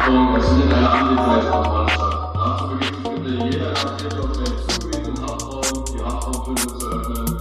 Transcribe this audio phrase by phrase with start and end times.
[0.00, 2.32] Achtung, es findet eine Anwesenheitskontrolle statt.
[2.34, 7.36] Dazu beginnt sich bitte jeder Anwender auf den Zugewinn im Haftraum, die Haftraumtür zu öffnen.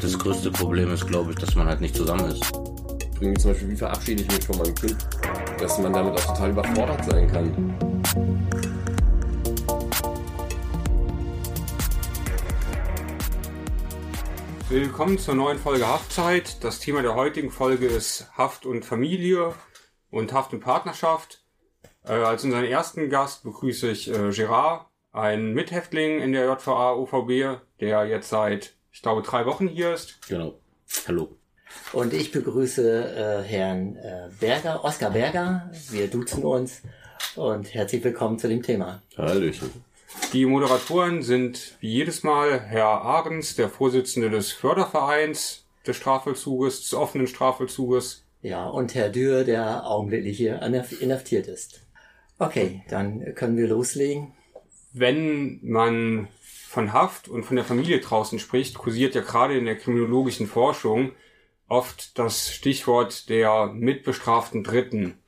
[0.00, 2.42] Das größte Problem ist, glaube ich, dass man halt nicht zusammen ist.
[3.20, 4.96] Irgendwie zum Beispiel, wie verabschiede ich mich von meinem Kind?
[5.60, 8.45] Dass man damit auch total überfordert sein kann.
[14.68, 16.64] Willkommen zur neuen Folge Haftzeit.
[16.64, 19.54] Das Thema der heutigen Folge ist Haft und Familie
[20.10, 21.44] und Haft und Partnerschaft.
[22.04, 27.60] Äh, als unseren ersten Gast begrüße ich äh, Gerard, einen Mithäftling in der JVA OVB,
[27.78, 30.18] der jetzt seit, ich glaube, drei Wochen hier ist.
[30.26, 30.58] Genau.
[31.06, 31.36] Hallo.
[31.92, 35.70] Und ich begrüße äh, Herrn äh, Berger, Oskar Berger.
[35.90, 36.82] Wir duzen uns
[37.36, 39.00] und herzlich willkommen zu dem Thema.
[39.16, 39.70] Hallöchen.
[40.32, 46.94] Die Moderatoren sind wie jedes Mal Herr Ahrens, der Vorsitzende des Fördervereins des Strafvollzuges, des
[46.94, 48.24] offenen Strafvollzuges.
[48.42, 51.80] Ja, und Herr Dürr, der augenblicklich hier inhaf- inhaftiert ist.
[52.38, 54.34] Okay, dann können wir loslegen.
[54.92, 56.28] Wenn man
[56.68, 61.12] von Haft und von der Familie draußen spricht, kursiert ja gerade in der kriminologischen Forschung
[61.68, 65.18] oft das Stichwort der mitbestraften Dritten.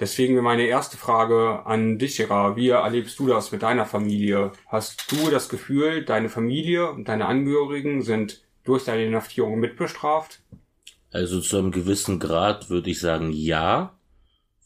[0.00, 2.56] Deswegen meine erste Frage an dich, Gerard.
[2.56, 4.52] Wie erlebst du das mit deiner Familie?
[4.66, 10.40] Hast du das Gefühl, deine Familie und deine Angehörigen sind durch deine Inhaftierung mitbestraft?
[11.12, 13.98] Also zu einem gewissen Grad würde ich sagen ja,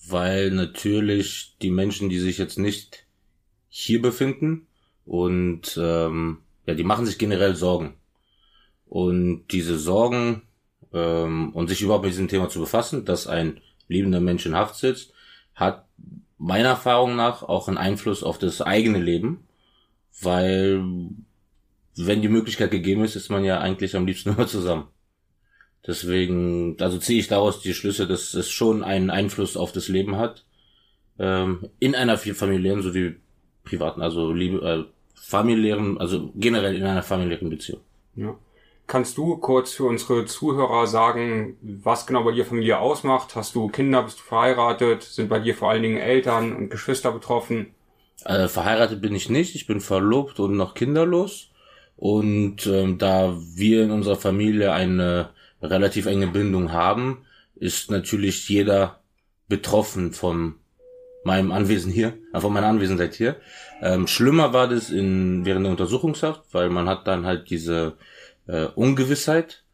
[0.06, 3.04] weil natürlich die Menschen, die sich jetzt nicht
[3.68, 4.68] hier befinden
[5.04, 7.94] und ähm, ja, die machen sich generell Sorgen.
[8.86, 10.42] Und diese Sorgen
[10.92, 14.76] ähm, und sich überhaupt mit diesem Thema zu befassen, dass ein lebender Mensch in Haft
[14.76, 15.13] sitzt,
[15.54, 15.86] hat
[16.38, 19.46] meiner Erfahrung nach auch einen Einfluss auf das eigene Leben,
[20.20, 20.82] weil
[21.96, 24.88] wenn die Möglichkeit gegeben ist, ist man ja eigentlich am liebsten immer zusammen.
[25.86, 30.16] Deswegen, also ziehe ich daraus die Schlüsse, dass es schon einen Einfluss auf das Leben
[30.16, 30.44] hat.
[31.18, 33.16] Ähm, in einer familiären sowie
[33.64, 34.84] privaten, also äh,
[35.14, 37.80] familiären, also generell in einer familiären Beziehung.
[38.16, 38.36] Ja.
[38.86, 43.34] Kannst du kurz für unsere Zuhörer sagen, was genau bei dir Familie ausmacht?
[43.34, 45.02] Hast du Kinder, bist du verheiratet?
[45.02, 47.74] Sind bei dir vor allen Dingen Eltern und Geschwister betroffen?
[48.24, 51.50] Äh, verheiratet bin ich nicht, ich bin verlobt und noch kinderlos.
[51.96, 55.30] Und ähm, da wir in unserer Familie eine
[55.62, 57.24] relativ enge Bindung haben,
[57.54, 59.00] ist natürlich jeder
[59.48, 60.56] betroffen von
[61.24, 63.36] meinem Anwesen hier, äh, von meiner Anwesenheit hier.
[63.80, 67.94] Ähm, schlimmer war das in während der Untersuchungshaft, weil man hat dann halt diese
[68.46, 69.64] äh, Ungewissheit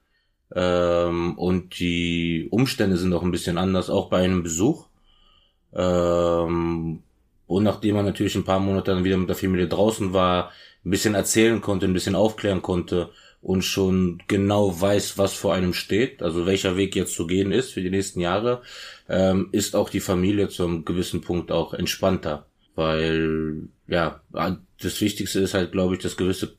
[0.54, 4.86] ähm, und die Umstände sind auch ein bisschen anders, auch bei einem Besuch.
[5.72, 7.02] Ähm,
[7.46, 10.50] und nachdem man natürlich ein paar Monate dann wieder mit der Familie draußen war,
[10.84, 13.10] ein bisschen erzählen konnte, ein bisschen aufklären konnte
[13.42, 17.72] und schon genau weiß, was vor einem steht, also welcher Weg jetzt zu gehen ist
[17.72, 18.62] für die nächsten Jahre,
[19.08, 22.46] ähm, ist auch die Familie zu einem gewissen Punkt auch entspannter.
[22.74, 26.54] Weil, ja, das Wichtigste ist halt, glaube ich, dass gewisse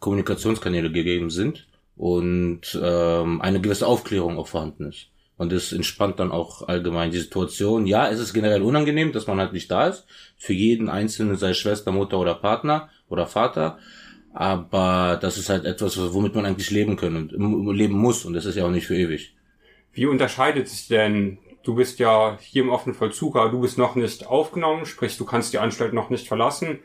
[0.00, 1.66] Kommunikationskanäle gegeben sind
[1.96, 5.08] und ähm, eine gewisse Aufklärung auch vorhanden ist.
[5.38, 7.86] Und das entspannt dann auch allgemein die Situation.
[7.86, 10.06] Ja, es ist generell unangenehm, dass man halt nicht da ist.
[10.38, 13.78] Für jeden Einzelnen, sei es Schwester, Mutter oder Partner oder Vater.
[14.32, 18.24] Aber das ist halt etwas, womit man eigentlich leben können und leben muss.
[18.24, 19.34] Und das ist ja auch nicht für ewig.
[19.92, 23.94] Wie unterscheidet sich denn, du bist ja hier im offenen Vollzug, aber du bist noch
[23.94, 26.80] nicht aufgenommen, sprich du kannst die Anstalt noch nicht verlassen.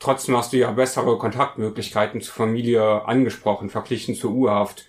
[0.00, 4.86] Trotzdem hast du ja bessere Kontaktmöglichkeiten zur Familie angesprochen, verglichen zur U-Haft.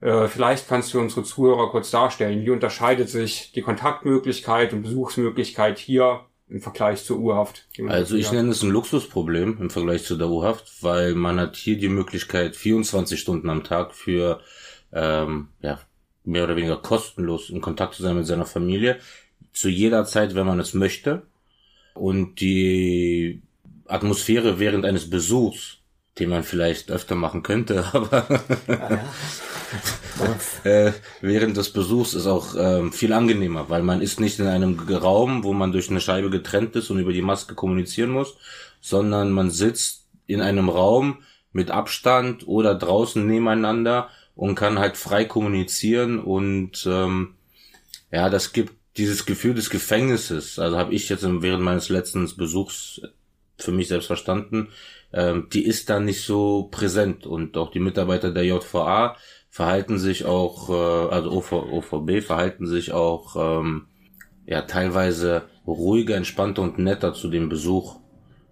[0.00, 5.80] Äh, vielleicht kannst du unsere Zuhörer kurz darstellen, wie unterscheidet sich die Kontaktmöglichkeit und Besuchsmöglichkeit
[5.80, 7.66] hier im Vergleich zur U-Haft?
[7.88, 11.76] Also ich nenne es ein Luxusproblem im Vergleich zu der U-Haft, weil man hat hier
[11.76, 14.40] die Möglichkeit, 24 Stunden am Tag für
[14.92, 15.80] ähm, ja,
[16.24, 19.00] mehr oder weniger kostenlos in Kontakt zu sein mit seiner Familie.
[19.52, 21.22] Zu jeder Zeit, wenn man es möchte.
[21.94, 23.42] Und die
[23.90, 25.78] Atmosphäre während eines Besuchs,
[26.18, 28.26] den man vielleicht öfter machen könnte, aber
[30.20, 34.46] Ah, äh, während des Besuchs ist auch ähm, viel angenehmer, weil man ist nicht in
[34.46, 38.36] einem Raum, wo man durch eine Scheibe getrennt ist und über die Maske kommunizieren muss,
[38.80, 41.22] sondern man sitzt in einem Raum
[41.52, 47.34] mit Abstand oder draußen nebeneinander und kann halt frei kommunizieren und ähm,
[48.12, 50.58] ja, das gibt dieses Gefühl des Gefängnisses.
[50.58, 53.00] Also habe ich jetzt während meines letzten Besuchs
[53.62, 54.68] für mich selbst verstanden.
[55.12, 59.16] Ähm, die ist da nicht so präsent und auch die Mitarbeiter der JVA
[59.48, 63.86] verhalten sich auch, äh, also OV, OVB verhalten sich auch ähm,
[64.46, 67.98] ja teilweise ruhiger, entspannter und netter zu dem Besuch,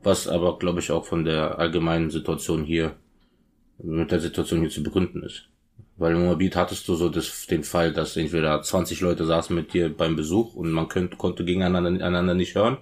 [0.03, 2.97] was aber glaube ich auch von der allgemeinen Situation hier
[3.81, 5.49] mit der Situation hier zu begründen ist.
[5.97, 9.75] Weil im Moabit hattest du so das, den Fall, dass entweder 20 Leute saßen mit
[9.75, 12.79] dir beim Besuch und man könnt, konnte gegeneinander einander nicht hören.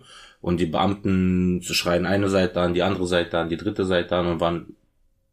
[0.46, 4.28] Und die Beamten schreien eine Seite an, die andere Seite an, die dritte Seite an
[4.28, 4.76] und waren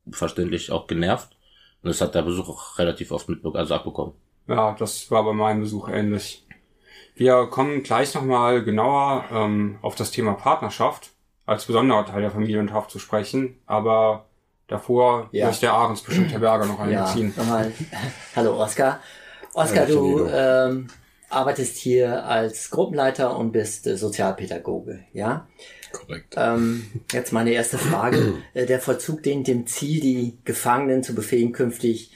[0.09, 1.37] verständlich auch genervt.
[1.83, 4.13] Und das hat der Besuch auch relativ oft mit, also abbekommen.
[4.47, 6.43] Ja, das war bei meinem Besuch ähnlich.
[7.13, 11.11] Wir kommen gleich nochmal genauer ähm, auf das Thema Partnerschaft
[11.45, 14.25] als besonderer Teil der Familienhaft zu sprechen, aber
[14.65, 15.45] davor Ja.
[15.45, 17.35] möchte der Ahrens bestimmt Herr Berger noch Ja, einbeziehen.
[17.37, 17.71] nochmal.
[18.35, 18.99] Hallo Oskar.
[19.53, 20.87] Oskar, Ja, du ähm,
[21.33, 25.47] arbeitest hier als Gruppenleiter und bist äh, Sozialpädagoge, ja?
[25.91, 26.35] Korrekt.
[26.37, 28.35] Ähm, jetzt meine erste Frage.
[28.53, 32.11] Äh, Der Vollzug dient dem Ziel, die Gefangenen zu befähigen, künftig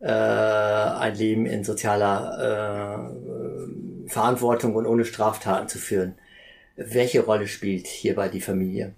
[0.00, 6.14] äh, ein Leben in sozialer äh, Verantwortung und ohne Straftaten zu führen.
[6.76, 8.94] Welche Rolle spielt hierbei die Familie?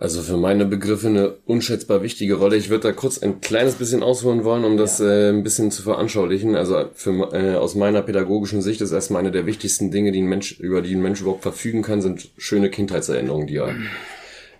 [0.00, 2.56] Also für meine Begriffe eine unschätzbar wichtige Rolle.
[2.56, 5.82] Ich würde da kurz ein kleines bisschen ausholen wollen, um das äh, ein bisschen zu
[5.82, 6.54] veranschaulichen.
[6.54, 10.28] Also für, äh, aus meiner pädagogischen Sicht ist erstmal eine der wichtigsten Dinge, die ein
[10.28, 13.74] Mensch, über die ein Mensch überhaupt verfügen kann, sind schöne Kindheitserinnerungen, die er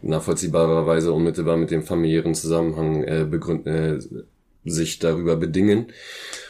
[0.03, 4.01] nachvollziehbarerweise unmittelbar mit dem familiären Zusammenhang äh, begründ, äh,
[4.65, 5.87] sich darüber bedingen.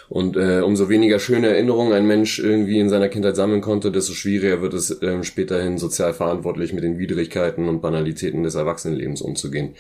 [0.09, 4.15] Und äh, umso weniger schöne Erinnerungen ein Mensch irgendwie in seiner Kindheit sammeln konnte, desto
[4.15, 9.75] schwieriger wird es ähm, späterhin sozial verantwortlich mit den Widrigkeiten und Banalitäten des Erwachsenenlebens umzugehen.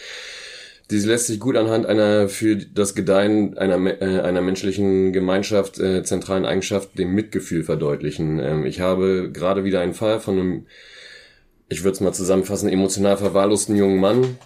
[0.90, 6.02] Dies lässt sich gut anhand einer für das Gedeihen einer, äh, einer menschlichen Gemeinschaft äh,
[6.02, 8.38] zentralen Eigenschaft, dem Mitgefühl verdeutlichen.
[8.38, 10.66] Ähm, ich habe gerade wieder einen Fall von einem,
[11.68, 14.38] ich würde es mal zusammenfassen, emotional verwahrlosten jungen Mann,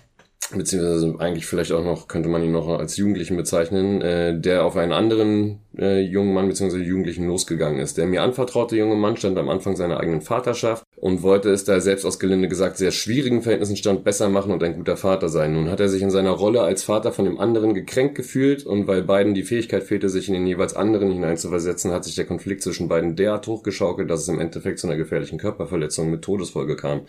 [0.51, 4.77] beziehungsweise eigentlich vielleicht auch noch, könnte man ihn noch als Jugendlichen bezeichnen, äh, der auf
[4.77, 7.97] einen anderen äh, jungen Mann beziehungsweise Jugendlichen losgegangen ist.
[7.97, 11.81] Der mir anvertraute junge Mann stand am Anfang seiner eigenen Vaterschaft und wollte es da
[11.81, 15.55] selbst aus gelinde gesagt sehr schwierigen Verhältnissen stand besser machen und ein guter Vater sein.
[15.55, 18.87] Nun hat er sich in seiner Rolle als Vater von dem anderen gekränkt gefühlt und
[18.87, 22.63] weil beiden die Fähigkeit fehlte, sich in den jeweils anderen hineinzuversetzen, hat sich der Konflikt
[22.63, 27.03] zwischen beiden derart hochgeschaukelt, dass es im Endeffekt zu einer gefährlichen Körperverletzung mit Todesfolge kam.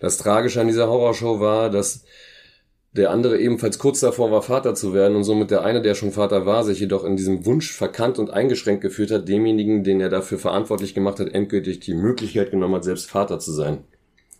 [0.00, 2.04] Das Tragische an dieser Horrorshow war, dass
[2.96, 6.12] der andere ebenfalls kurz davor war, Vater zu werden und somit der eine, der schon
[6.12, 10.08] Vater war, sich jedoch in diesem Wunsch verkannt und eingeschränkt gefühlt hat, demjenigen, den er
[10.08, 13.78] dafür verantwortlich gemacht hat, endgültig die Möglichkeit genommen hat, selbst Vater zu sein.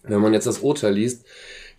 [0.04, 1.24] Wenn man jetzt das Urteil liest,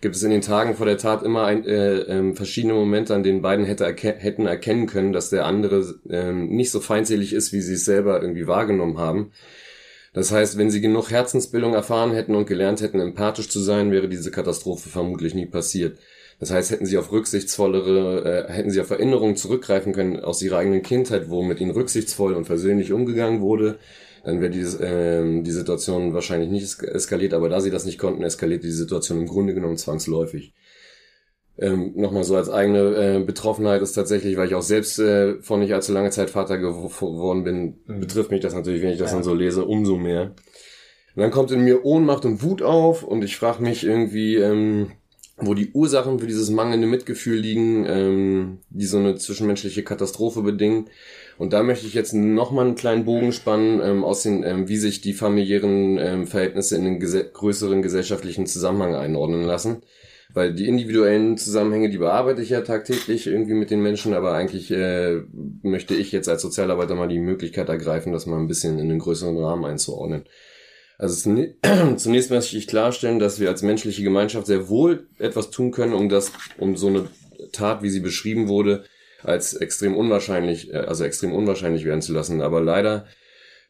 [0.02, 3.22] gibt es in den Tagen vor der Tat immer ein, äh, ähm, verschiedene Momente, an
[3.22, 7.54] denen beiden hätte erke hätten erkennen können, dass der andere ähm, nicht so feindselig ist,
[7.54, 9.30] wie sie es selber irgendwie wahrgenommen haben.
[10.12, 14.08] Das heißt, wenn sie genug Herzensbildung erfahren hätten und gelernt hätten, empathisch zu sein, wäre
[14.08, 15.98] diese Katastrophe vermutlich nie passiert.
[16.38, 20.58] Das heißt, hätten sie auf rücksichtsvollere, äh, hätten sie auf Erinnerungen zurückgreifen können aus ihrer
[20.58, 23.78] eigenen Kindheit, wo mit ihnen rücksichtsvoll und versöhnlich umgegangen wurde,
[24.24, 27.98] dann wäre dieses, ähm, die Situation wahrscheinlich nicht es- eskaliert, aber da sie das nicht
[27.98, 30.52] konnten, eskaliert die Situation im Grunde genommen zwangsläufig.
[31.58, 35.56] Ähm, Nochmal so als eigene äh, Betroffenheit ist tatsächlich, weil ich auch selbst äh, vor
[35.56, 39.10] nicht allzu langer Zeit Vater gew- geworden bin, betrifft mich das natürlich, wenn ich das
[39.12, 39.16] Ja.
[39.16, 40.34] dann so lese, umso mehr.
[41.14, 44.92] Und dann kommt in mir Ohnmacht und Wut auf und ich frage mich irgendwie, ähm,
[45.38, 50.86] wo die Ursachen für dieses mangelnde Mitgefühl liegen, ähm, die so eine zwischenmenschliche Katastrophe bedingen.
[51.36, 54.78] Und da möchte ich jetzt nochmal einen kleinen Bogen spannen, ähm, aus den, ähm, wie
[54.78, 59.82] sich die familiären ähm, Verhältnisse in den gese größeren gesellschaftlichen Zusammenhang einordnen lassen.
[60.32, 64.70] Weil die individuellen Zusammenhänge, die bearbeite ich ja tagtäglich irgendwie mit den Menschen, aber eigentlich
[64.70, 65.20] äh,
[65.62, 68.98] möchte ich jetzt als Sozialarbeiter mal die Möglichkeit ergreifen, das mal ein bisschen in den
[68.98, 70.24] größeren Rahmen einzuordnen.
[70.98, 71.30] Also
[71.96, 76.08] zunächst möchte ich klarstellen, dass wir als menschliche Gemeinschaft sehr wohl etwas tun können, um
[76.08, 77.08] das, um so eine
[77.52, 78.84] Tat, wie sie beschrieben wurde,
[79.22, 82.40] als extrem unwahrscheinlich, äh, also extrem unwahrscheinlich werden zu lassen.
[82.40, 83.06] Aber leider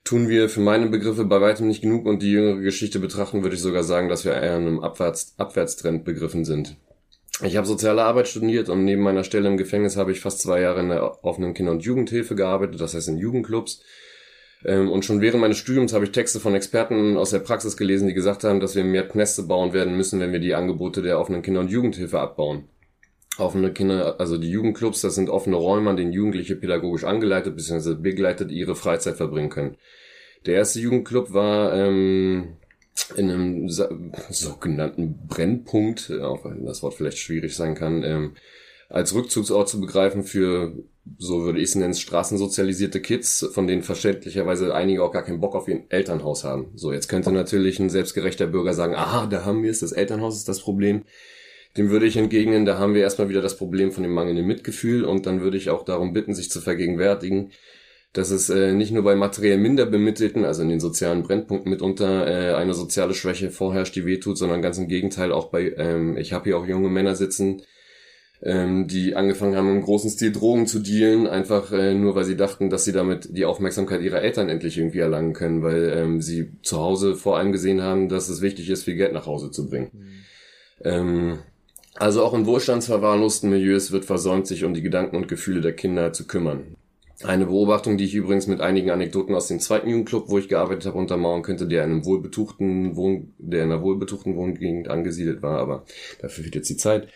[0.05, 3.57] tun wir für meine Begriffe bei weitem nicht genug und die jüngere Geschichte betrachten, würde
[3.57, 6.77] ich sogar sagen, dass wir eher in einem Abwärts, Abwärtstrend begriffen sind.
[7.43, 10.61] Ich habe soziale Arbeit studiert und neben meiner Stelle im Gefängnis habe ich fast zwei
[10.61, 13.83] Jahre in der offenen Kinder- und Jugendhilfe gearbeitet, das heißt in Jugendclubs.
[14.65, 18.09] Ähm, Und schon während meines Studiums habe ich Texte von Experten aus der Praxis gelesen,
[18.09, 21.21] die gesagt haben, dass wir mehr Knäste bauen werden müssen, wenn wir die Angebote der
[21.21, 22.69] offenen Kinder- und Jugendhilfe abbauen.
[23.39, 27.95] Offene Kinder, also die Jugendclubs, das sind offene Räume, an denen Jugendliche pädagogisch angeleitet bzw.
[27.95, 29.77] begleitet ihre Freizeit verbringen können.
[30.47, 32.57] Der erste Jugendclub war ähm,
[33.15, 38.37] in einem sogenannten Brennpunkt, äh, auch wenn das Wort vielleicht schwierig sein kann, ähm,
[38.89, 40.73] als Rückzugsort zu begreifen für,
[41.19, 45.55] so würde ich es nennen, straßensozialisierte Kids, von denen verständlicherweise einige auch gar keinen Bock
[45.55, 46.71] auf ihr Elternhaus haben.
[46.75, 50.37] So, jetzt könnte natürlich ein selbstgerechter Bürger sagen, aha, da haben wir es, das Elternhaus
[50.37, 51.03] ist das Problem.
[51.77, 55.05] Dem würde ich entgegnen, da haben wir erstmal wieder das Problem von dem mangelnden Mitgefühl
[55.05, 57.51] und dann würde ich auch darum bitten, sich zu vergegenwärtigen,
[58.15, 62.27] dass es äh, nicht nur bei materiell minder bemittelten, also in den sozialen Brennpunkten mitunter
[62.27, 66.33] äh, eine soziale Schwäche vorherrscht, die wehtut, sondern ganz im Gegenteil auch bei, ähm, ich
[66.33, 67.63] habe hier auch junge Männer sitzen,
[68.43, 72.37] ähm, die angefangen haben, im großen Stil Drogen zu dealen, einfach äh, nur weil sie
[72.37, 76.51] dachten, dass sie damit die Aufmerksamkeit ihrer Eltern endlich irgendwie erlangen können, weil ähm, sie
[76.63, 79.69] zu Hause vor allem gesehen haben, dass es wichtig ist, viel Geld nach Hause zu
[79.69, 79.91] bringen.
[79.93, 80.11] Mhm.
[80.85, 81.39] Ähm,
[81.95, 86.13] also auch in wohlstandsverwahrlosten Milieus wird versäumt, sich um die Gedanken und Gefühle der Kinder
[86.13, 86.77] zu kümmern.
[87.25, 90.85] Eine Beobachtung, die ich übrigens mit einigen Anekdoten aus dem zweiten Jugendclub, wo ich gearbeitet
[90.85, 95.59] habe, untermauern könnte, der in einem wohlbetuchten Wohn der in einer wohlbetuchten Wohngegend angesiedelt war,
[95.59, 95.87] aber
[96.21, 97.09] dafür fehlt jetzt die Zeit.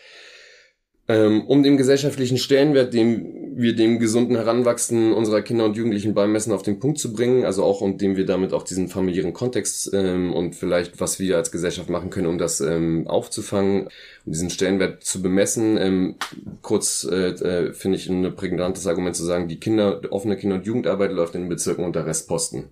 [1.11, 6.53] Ähm, um den gesellschaftlichen Stellenwert, den wir dem gesunden Heranwachsen unserer Kinder und Jugendlichen beimessen,
[6.53, 9.91] auf den Punkt zu bringen, also auch um dem wir damit auch diesen familiären Kontext
[9.93, 13.89] ähm, und vielleicht, was wir als Gesellschaft machen können, um das ähm, aufzufangen,
[14.25, 15.77] um diesen Stellenwert zu bemessen.
[15.77, 16.15] Ähm,
[16.61, 20.65] kurz äh, äh, finde ich ein prägnantes Argument zu sagen, die Kinder, offene Kinder- und
[20.65, 22.69] Jugendarbeit läuft in den Bezirken unter Restposten.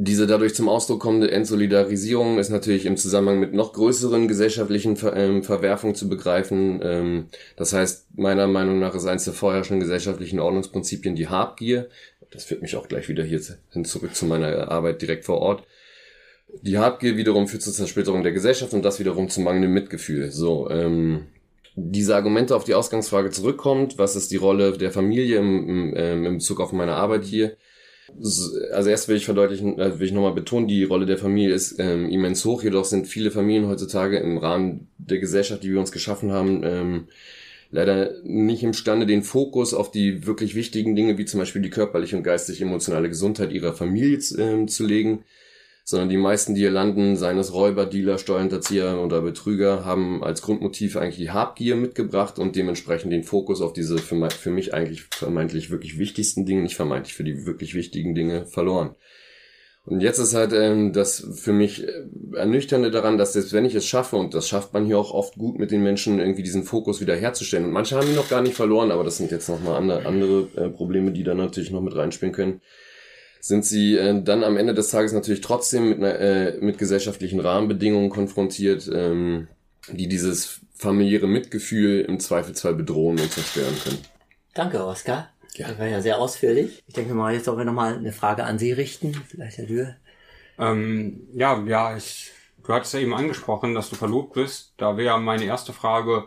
[0.00, 5.16] Diese dadurch zum Ausdruck kommende Entsolidarisierung ist natürlich im Zusammenhang mit noch größeren gesellschaftlichen Ver
[5.16, 6.78] ähm, Verwerfungen zu begreifen.
[6.84, 7.26] Ähm,
[7.56, 11.88] das heißt, meiner Meinung nach ist eines der vorherrschenden gesellschaftlichen Ordnungsprinzipien die Habgier.
[12.30, 13.40] Das führt mich auch gleich wieder hier
[13.72, 15.64] hin zurück zu meiner Arbeit direkt vor Ort.
[16.62, 20.30] Die Habgier wiederum führt zur Zersplitterung der Gesellschaft und das wiederum zu mangelndem Mitgefühl.
[20.30, 21.26] So, ähm,
[21.74, 26.24] diese Argumente auf die Ausgangsfrage zurückkommt, was ist die Rolle der Familie im, im, ähm,
[26.24, 27.56] im Bezug auf meine Arbeit hier?
[28.72, 31.78] Also erst will ich verdeutlichen, äh, will ich nochmal betonen, die Rolle der Familie ist
[31.78, 35.92] ähm, immens hoch, jedoch sind viele Familien heutzutage im Rahmen der Gesellschaft, die wir uns
[35.92, 37.08] geschaffen haben, ähm,
[37.70, 42.16] leider nicht imstande, den Fokus auf die wirklich wichtigen Dinge, wie zum Beispiel die körperliche
[42.16, 45.24] und geistig emotionale Gesundheit ihrer Familie äh, zu legen
[45.88, 50.42] sondern die meisten, die hier landen, seien es Räuber, Dealer, Steuerhinterzieher oder Betrüger, haben als
[50.42, 55.04] Grundmotiv eigentlich die Habgier mitgebracht und dementsprechend den Fokus auf diese für, für mich eigentlich
[55.04, 58.96] vermeintlich wirklich wichtigsten Dinge, nicht vermeintlich für die wirklich wichtigen Dinge verloren.
[59.86, 62.04] Und jetzt ist halt ähm, das für mich äh,
[62.34, 65.36] Ernüchternde daran, dass selbst wenn ich es schaffe, und das schafft man hier auch oft
[65.36, 67.64] gut mit den Menschen, irgendwie diesen Fokus wieder herzustellen.
[67.64, 70.48] Und manche haben ihn noch gar nicht verloren, aber das sind jetzt nochmal andere, andere
[70.54, 72.60] äh, Probleme, die da natürlich noch mit reinspielen können
[73.40, 77.40] sind sie äh, dann am Ende des Tages natürlich trotzdem mit, einer, äh, mit gesellschaftlichen
[77.40, 79.48] Rahmenbedingungen konfrontiert, ähm,
[79.90, 83.98] die dieses familiäre Mitgefühl im Zweifelsfall bedrohen und zerstören können.
[84.54, 85.30] Danke, Oskar.
[85.54, 85.68] Ja.
[85.68, 86.82] Das war ja sehr ausführlich.
[86.86, 89.14] Ich denke mal, jetzt sollen wir nochmal eine Frage an Sie richten.
[89.28, 89.96] Vielleicht Herr Dürr.
[90.58, 92.30] Ähm, ja, ja, ich,
[92.64, 94.74] du hattest ja eben angesprochen, dass du verlobt bist.
[94.76, 96.26] Da wäre meine erste Frage,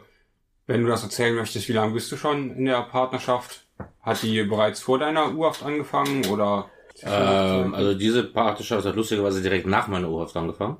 [0.67, 3.65] wenn du das erzählen möchtest, wie lange bist du schon in der Partnerschaft?
[4.01, 6.69] Hat die bereits vor deiner Urhaft angefangen oder
[7.03, 10.77] ähm, also diese Partnerschaft hat lustigerweise direkt nach meiner Urhaft angefangen.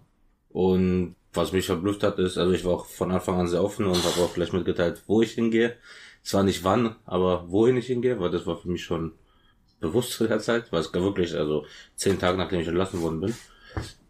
[0.50, 3.86] Und was mich verblüfft hat, ist, also ich war auch von Anfang an sehr offen
[3.86, 5.78] und habe auch gleich mitgeteilt, wo ich hingehe.
[6.24, 9.14] Zwar nicht wann, aber wohin ich hingehe, weil das war für mich schon
[9.80, 11.66] bewusst zu der Zeit, weil es wirklich, also
[11.96, 13.34] zehn Tage nachdem ich entlassen worden bin.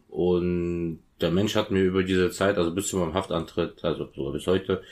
[0.10, 4.34] Und der Mensch hat mir über diese Zeit, also bis zu meinem Haftantritt, also sogar
[4.34, 4.84] bis heute,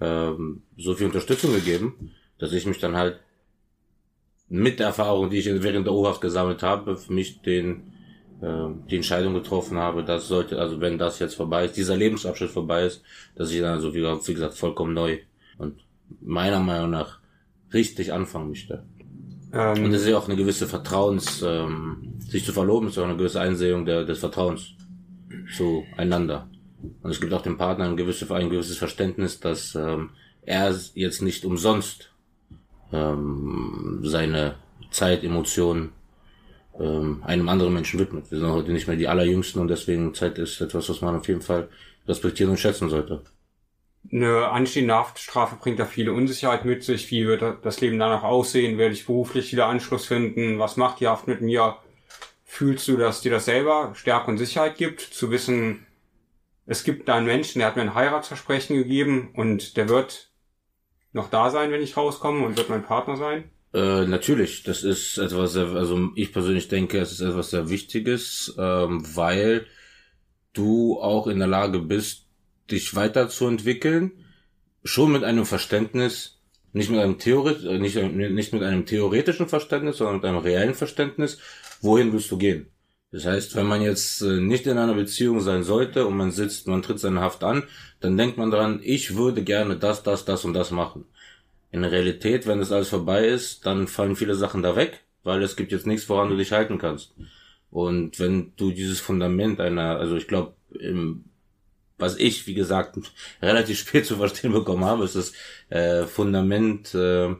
[0.00, 3.20] ähm, so viel Unterstützung gegeben, dass ich mich dann halt
[4.52, 7.92] mit der Erfahrung, die ich während der U-Haft gesammelt habe, für mich den
[8.42, 12.50] äh, die Entscheidung getroffen habe, dass sollte, also wenn das jetzt vorbei ist, dieser Lebensabschnitt
[12.50, 13.02] vorbei ist,
[13.34, 15.18] dass ich dann also wie, wie gesagt vollkommen neu
[15.56, 15.80] und
[16.20, 17.20] meiner Meinung nach
[17.72, 18.84] richtig anfangen möchte.
[19.54, 23.04] Ähm, und es ist ja auch eine gewisse Vertrauens, ähm, sich zu verloben, ist auch
[23.04, 24.74] eine gewisse Einsehung der, des Vertrauens
[25.56, 26.50] zueinander.
[27.02, 30.10] Und es gibt auch dem Partner ein, gewisse, ein gewisses Verständnis, dass ähm,
[30.42, 32.11] er jetzt nicht umsonst
[32.92, 34.56] ähm, seine
[34.90, 35.92] Zeit, Emotionen
[36.78, 38.30] ähm, einem anderen Menschen widmet.
[38.30, 41.28] Wir sind heute nicht mehr die allerjüngsten und deswegen Zeit ist etwas, was man auf
[41.28, 41.68] jeden Fall
[42.06, 43.22] respektieren und schätzen sollte.
[44.10, 47.10] Eine anstehende Haftstrafe bringt da viele Unsicherheit mit sich.
[47.10, 48.76] Wie wird das Leben danach aussehen?
[48.76, 50.58] Werde ich beruflich wieder Anschluss finden?
[50.58, 51.76] Was macht die Haft mit mir?
[52.44, 55.86] Fühlst du, dass dir das selber Stärke und Sicherheit gibt, zu wissen,
[56.66, 60.30] es gibt da einen Menschen, der hat mir ein Heiratsversprechen gegeben und der wird
[61.12, 63.44] noch da sein, wenn ich rauskomme und wird mein Partner sein?
[63.74, 68.54] Äh, natürlich, das ist etwas sehr, also ich persönlich denke, es ist etwas sehr Wichtiges,
[68.58, 69.66] ähm, weil
[70.52, 72.26] du auch in der Lage bist,
[72.70, 74.12] dich weiterzuentwickeln,
[74.84, 76.40] schon mit einem Verständnis,
[76.72, 80.74] nicht mit einem Theoret, äh, nicht, nicht mit einem theoretischen Verständnis, sondern mit einem reellen
[80.74, 81.38] Verständnis,
[81.80, 82.71] wohin willst du gehen?
[83.12, 86.66] Das heißt, wenn man jetzt äh, nicht in einer Beziehung sein sollte und man sitzt,
[86.66, 87.64] man tritt seine Haft an,
[88.00, 91.04] dann denkt man daran, ich würde gerne das, das, das und das machen.
[91.70, 95.42] In der Realität, wenn das alles vorbei ist, dann fallen viele Sachen da weg, weil
[95.42, 97.14] es gibt jetzt nichts, woran du dich halten kannst.
[97.70, 100.54] Und wenn du dieses Fundament einer, also ich glaube,
[101.98, 102.98] was ich, wie gesagt,
[103.42, 105.32] relativ spät zu verstehen bekommen habe, ist das
[105.68, 107.34] äh, Fundament äh,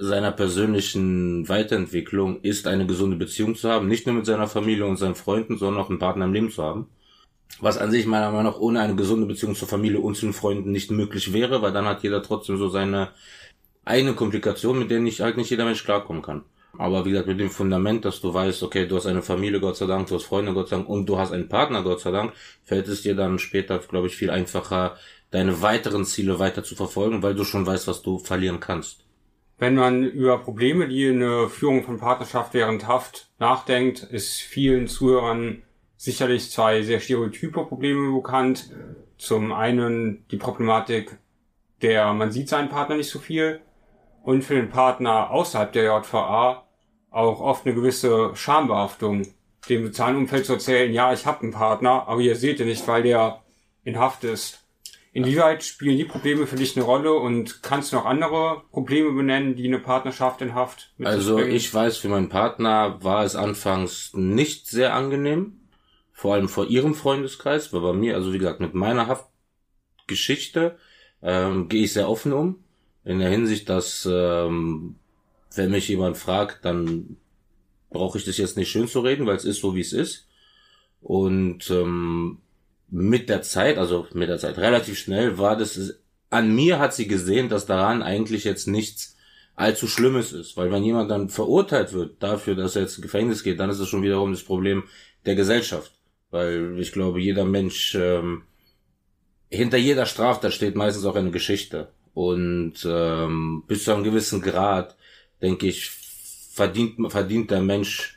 [0.00, 4.96] seiner persönlichen Weiterentwicklung ist, eine gesunde Beziehung zu haben, nicht nur mit seiner Familie und
[4.96, 6.88] seinen Freunden, sondern auch einen Partner im Leben zu haben.
[7.60, 10.32] Was an sich meiner Meinung nach ohne eine gesunde Beziehung zur Familie und zu den
[10.32, 13.10] Freunden nicht möglich wäre, weil dann hat jeder trotzdem so seine
[13.84, 16.44] eigene Komplikation, mit denen nicht halt nicht jeder Mensch klarkommen kann.
[16.78, 19.76] Aber wie gesagt, mit dem Fundament, dass du weißt, okay, du hast eine Familie, Gott
[19.76, 22.10] sei Dank, du hast Freunde, Gott sei Dank, und du hast einen Partner, Gott sei
[22.12, 22.32] Dank,
[22.64, 24.96] fällt es dir dann später, glaube ich, viel einfacher,
[25.30, 29.04] deine weiteren Ziele weiter zu verfolgen, weil du schon weißt, was du verlieren kannst.
[29.60, 35.62] Wenn man über Probleme, die eine Führung von Partnerschaft während Haft nachdenkt, ist vielen Zuhörern
[35.98, 38.70] sicherlich zwei sehr stereotype Probleme bekannt.
[39.18, 41.18] Zum einen die Problematik,
[41.82, 43.60] der man sieht seinen Partner nicht so viel
[44.22, 46.66] und für den Partner außerhalb der JVA
[47.10, 49.26] auch oft eine gewisse Schambehaftung,
[49.68, 52.88] dem sozialen Umfeld zu erzählen, ja, ich habe einen Partner, aber ihr seht ihn nicht,
[52.88, 53.42] weil der
[53.84, 54.59] in Haft ist.
[55.12, 59.56] Inwieweit spielen die Probleme für dich eine Rolle und kannst du noch andere Probleme benennen,
[59.56, 64.12] die eine Partnerschaft in Haft mit Also ich weiß, für meinen Partner war es anfangs
[64.14, 65.60] nicht sehr angenehm,
[66.12, 70.78] vor allem vor ihrem Freundeskreis, weil bei mir, also wie gesagt, mit meiner Haftgeschichte
[71.22, 72.62] ähm, gehe ich sehr offen um,
[73.04, 74.94] in der Hinsicht, dass ähm,
[75.56, 77.16] wenn mich jemand fragt, dann
[77.90, 80.28] brauche ich das jetzt nicht schön zu reden, weil es ist so, wie es ist.
[81.00, 82.38] Und ähm,
[82.90, 87.06] mit der Zeit, also mit der Zeit relativ schnell, war das, an mir hat sie
[87.06, 89.16] gesehen, dass daran eigentlich jetzt nichts
[89.54, 90.56] allzu Schlimmes ist.
[90.56, 93.78] Weil wenn jemand dann verurteilt wird dafür, dass er jetzt ins Gefängnis geht, dann ist
[93.78, 94.84] es schon wiederum das Problem
[95.26, 95.92] der Gesellschaft.
[96.30, 98.42] Weil ich glaube, jeder Mensch, ähm,
[99.50, 101.88] hinter jeder Straftat steht meistens auch eine Geschichte.
[102.14, 104.96] Und ähm, bis zu einem gewissen Grad,
[105.42, 105.90] denke ich,
[106.52, 108.16] verdient, verdient der Mensch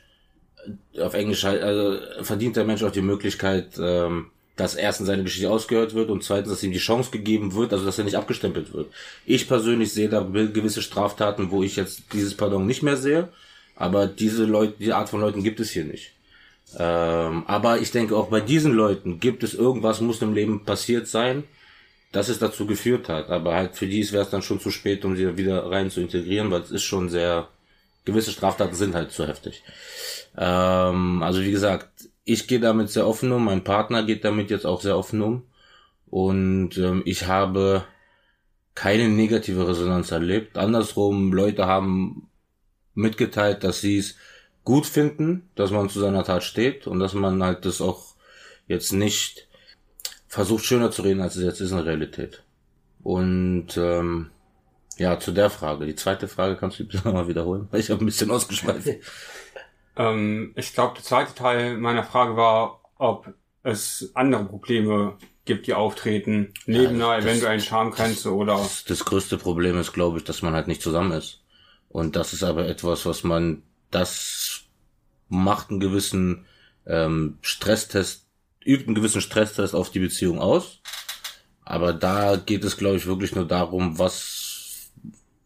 [0.98, 5.50] auf Englisch halt, also verdient der Mensch auch die Möglichkeit, ähm, dass erstens seine Geschichte
[5.50, 8.72] ausgehört wird und zweitens, dass ihm die Chance gegeben wird, also dass er nicht abgestempelt
[8.72, 8.92] wird.
[9.26, 13.28] Ich persönlich sehe da gewisse Straftaten, wo ich jetzt dieses Pardon nicht mehr sehe,
[13.76, 16.12] aber diese Leute, die Art von Leuten gibt es hier nicht.
[16.78, 21.08] Ähm, aber ich denke auch bei diesen Leuten gibt es irgendwas, muss im Leben passiert
[21.08, 21.44] sein,
[22.12, 23.30] dass es dazu geführt hat.
[23.30, 26.00] Aber halt für die wäre es dann schon zu spät, um sie wieder rein zu
[26.00, 27.48] integrieren, weil es ist schon sehr,
[28.04, 29.62] gewisse Straftaten sind halt zu heftig.
[30.36, 31.88] Ähm, also wie gesagt,
[32.24, 35.42] ich gehe damit sehr offen um, mein Partner geht damit jetzt auch sehr offen um.
[36.06, 37.84] Und ähm, ich habe
[38.74, 40.58] keine negative Resonanz erlebt.
[40.58, 42.28] Andersrum, Leute haben
[42.94, 44.16] mitgeteilt, dass sie es
[44.64, 48.14] gut finden, dass man zu seiner Tat steht und dass man halt das auch
[48.66, 49.48] jetzt nicht
[50.26, 52.42] versucht schöner zu reden, als es jetzt ist in Realität.
[53.02, 54.30] Und ähm,
[54.96, 55.86] ja, zu der Frage.
[55.86, 58.88] Die zweite Frage kannst du bitte nochmal wiederholen, weil ich habe ein bisschen ausgeschweift.
[59.96, 65.74] Ähm, ich glaube, der zweite Teil meiner Frage war, ob es andere Probleme gibt, die
[65.74, 68.56] auftreten, neben ja, einer eventuellen Schamgrenze oder.
[68.56, 71.42] Das, das größte Problem ist, glaube ich, dass man halt nicht zusammen ist.
[71.88, 74.62] Und das ist aber etwas, was man, das
[75.28, 76.46] macht einen gewissen
[76.86, 78.26] ähm, Stresstest,
[78.64, 80.80] übt einen gewissen Stresstest auf die Beziehung aus.
[81.64, 84.90] Aber da geht es, glaube ich, wirklich nur darum, was,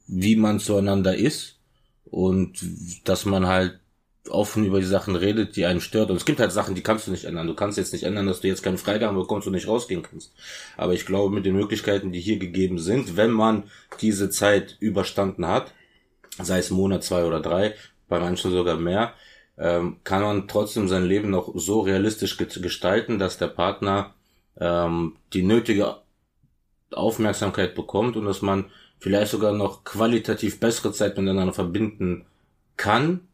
[0.07, 1.61] wie man zueinander ist
[2.05, 2.59] und
[3.05, 3.81] dass man halt
[4.31, 6.11] offen über die Sachen redet, die einen stört.
[6.11, 7.47] Und es gibt halt Sachen, die kannst du nicht ändern.
[7.47, 10.33] Du kannst jetzt nicht ändern, dass du jetzt keine Freigaben bekommst und nicht rausgehen kannst.
[10.77, 13.65] Aber ich glaube, mit den Möglichkeiten, die hier gegeben sind, wenn man
[14.01, 15.73] diese Zeit überstanden hat,
[16.41, 17.75] sei es Monat, zwei oder drei,
[18.09, 19.13] bei manchen sogar mehr,
[19.59, 24.15] ähm, kann man trotzdem sein Leben noch so realistisch gestalten, dass der Partner
[24.61, 25.97] ähm, die nötige
[26.93, 28.67] Aufmerksamkeit bekommt und dass man
[28.99, 32.25] vielleicht sogar noch qualitativ bessere Zeit miteinander verbinden
[32.77, 33.29] kann,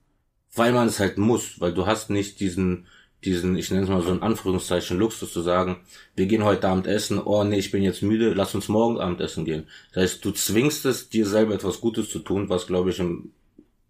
[0.54, 2.86] weil man es halt muss, weil du hast nicht diesen,
[3.24, 5.78] diesen, ich nenne es mal so in Anführungszeichen Luxus zu sagen,
[6.14, 9.20] wir gehen heute Abend essen, oh nee, ich bin jetzt müde, lass uns morgen Abend
[9.20, 9.66] essen gehen.
[9.92, 13.32] Das heißt, du zwingst es, dir selber etwas Gutes zu tun, was glaube ich im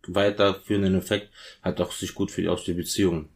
[0.07, 1.31] weiterführenden Effekt
[1.63, 3.29] hat auch sich gut für die, aus die Beziehung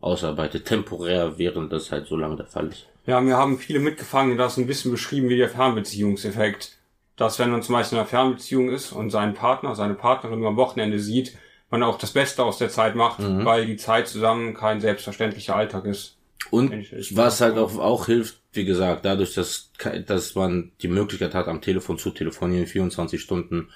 [0.00, 2.86] ausarbeitet, temporär, während das halt so lange der Fall ist.
[3.06, 6.78] Ja, wir haben viele mitgefangen, das ein bisschen beschrieben wie der Fernbeziehungseffekt.
[7.16, 10.48] Dass wenn man zum Beispiel in einer Fernbeziehung ist und seinen Partner, seine Partnerin nur
[10.48, 11.36] am Wochenende sieht,
[11.74, 13.44] man auch das Beste aus der Zeit macht, mhm.
[13.44, 16.16] weil die Zeit zusammen kein selbstverständlicher Alltag ist.
[16.50, 16.72] Und
[17.16, 19.72] was halt auch, auch hilft, wie gesagt, dadurch, dass,
[20.06, 23.70] dass man die Möglichkeit hat, am Telefon zu telefonieren, 24 Stunden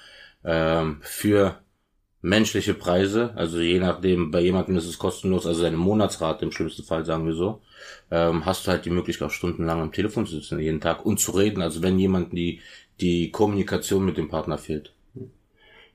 [0.45, 1.59] ähm, für
[2.21, 6.85] menschliche Preise, also je nachdem, bei jemandem ist es kostenlos, also seine Monatsrate im schlimmsten
[6.85, 7.63] Fall, sagen wir so,
[8.11, 11.19] ähm, hast du halt die Möglichkeit, auch stundenlang am Telefon zu sitzen, jeden Tag und
[11.19, 12.61] zu reden, also wenn jemand die,
[13.01, 14.93] die Kommunikation mit dem Partner fehlt.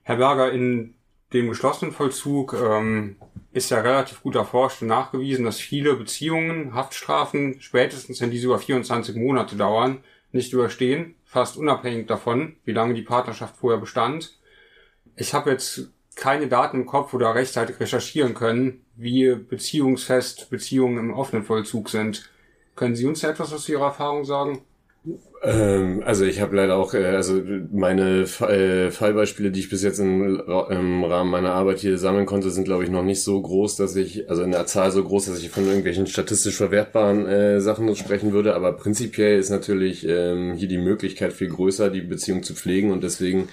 [0.04, 0.96] Herr Berger, in
[1.34, 3.18] dem geschlossenen Vollzug ähm,
[3.52, 8.60] ist ja relativ gut erforscht und nachgewiesen, dass viele Beziehungen, Haftstrafen, spätestens wenn die sogar
[8.60, 14.38] 24 Monate dauern, nicht überstehen, fast unabhängig davon, wie lange die Partnerschaft vorher bestand.
[15.16, 21.14] Ich habe jetzt keine Daten im Kopf oder rechtzeitig recherchieren können, wie beziehungsfest Beziehungen im
[21.14, 22.30] offenen Vollzug sind.
[22.76, 24.64] Können Sie uns etwas aus Ihrer Erfahrung sagen?
[25.44, 30.00] Ähm, also ich habe leider auch, äh, also meine äh, Fallbeispiele, die ich bis jetzt
[30.00, 33.96] im, Rahmen meiner Arbeit hier sammeln konnte, sind glaube ich noch nicht so groß, dass
[33.98, 37.94] ich, also in der Zahl so groß, dass ich von irgendwelchen statistisch verwertbaren äh, Sachen
[37.96, 38.56] sprechen würde.
[38.56, 43.04] Aber prinzipiell ist natürlich ähm, hier die Möglichkeit viel größer, die Beziehung zu pflegen und
[43.04, 43.50] deswegen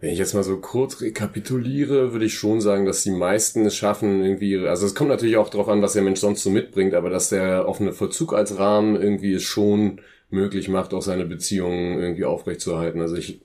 [0.00, 3.76] wenn ich jetzt mal so kurz rekapituliere, würde ich schon sagen, dass die meisten es
[3.76, 6.92] schaffen, irgendwie, also es kommt natürlich auch darauf an, was der Mensch sonst so mitbringt,
[6.94, 10.00] aber dass der offene Vollzug als Rahmen irgendwie es schon
[10.32, 13.00] möglich macht, auch seine Beziehungen irgendwie aufrechtzuerhalten.
[13.00, 13.40] Also ich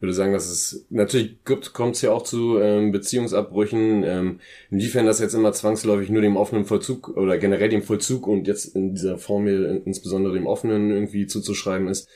[0.00, 4.04] würde sagen, dass es natürlich gibt, kommt es ja auch zu ähm, Beziehungsabbrüchen.
[4.04, 8.46] Ähm, inwiefern das jetzt immer zwangsläufig nur dem offenen Vollzug oder generell dem Vollzug und
[8.46, 12.08] jetzt in dieser Formel insbesondere dem offenen irgendwie zuzuschreiben ist,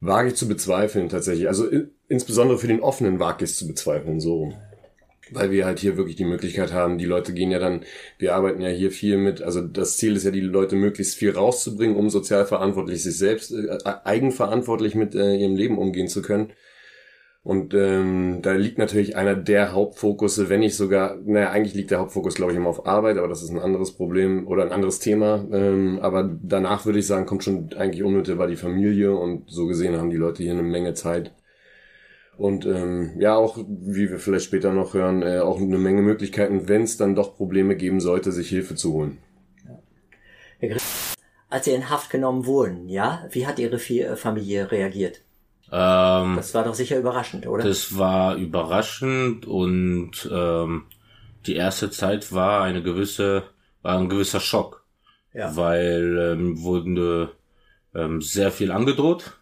[0.00, 1.48] wage ich zu bezweifeln tatsächlich.
[1.48, 1.66] Also
[2.06, 4.52] insbesondere für den offenen wage ich es zu bezweifeln, so.
[5.32, 7.84] Weil wir halt hier wirklich die Möglichkeit haben, die Leute gehen ja dann,
[8.18, 11.30] wir arbeiten ja hier viel mit, also das Ziel ist ja, die Leute möglichst viel
[11.30, 16.52] rauszubringen, um sozial verantwortlich sich selbst, äh, eigenverantwortlich mit äh, ihrem Leben umgehen zu können.
[17.48, 21.98] Und ähm, da liegt natürlich einer der Hauptfokusse, wenn nicht sogar, naja, eigentlich liegt der
[22.00, 24.98] Hauptfokus, glaube ich, immer auf Arbeit, aber das ist ein anderes Problem oder ein anderes
[24.98, 25.46] Thema.
[25.50, 29.96] Ähm, aber danach würde ich sagen, kommt schon eigentlich unmittelbar die Familie und so gesehen
[29.96, 31.32] haben die Leute hier eine Menge Zeit.
[32.38, 36.68] Und ähm, ja, auch, wie wir vielleicht später noch hören, äh, auch eine Menge Möglichkeiten,
[36.68, 39.18] wenn es dann doch Probleme geben sollte, sich Hilfe zu holen.
[40.60, 40.76] Ja.
[41.50, 45.22] Als Sie in Haft genommen wurden, ja, wie hat Ihre Familie reagiert?
[45.72, 47.64] Ähm, das war doch sicher überraschend, oder?
[47.64, 50.84] Das war überraschend und ähm,
[51.44, 53.42] die erste Zeit war eine gewisse,
[53.82, 54.84] war ein gewisser Schock.
[55.34, 55.56] Ja.
[55.56, 57.32] Weil ähm, wurde
[57.94, 59.37] ähm, sehr viel angedroht.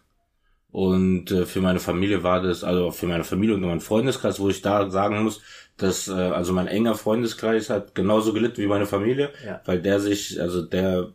[0.71, 4.49] Und äh, für meine Familie war das, also für meine Familie und meinen Freundeskreis, wo
[4.49, 5.41] ich da sagen muss,
[5.77, 9.61] dass äh, also mein enger Freundeskreis hat genauso gelitten wie meine Familie, ja.
[9.65, 11.13] weil der sich, also der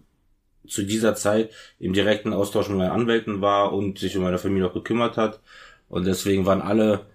[0.67, 4.69] zu dieser Zeit im direkten Austausch mit meinen Anwälten war und sich um meine Familie
[4.69, 5.41] auch gekümmert hat.
[5.89, 7.07] Und deswegen waren alle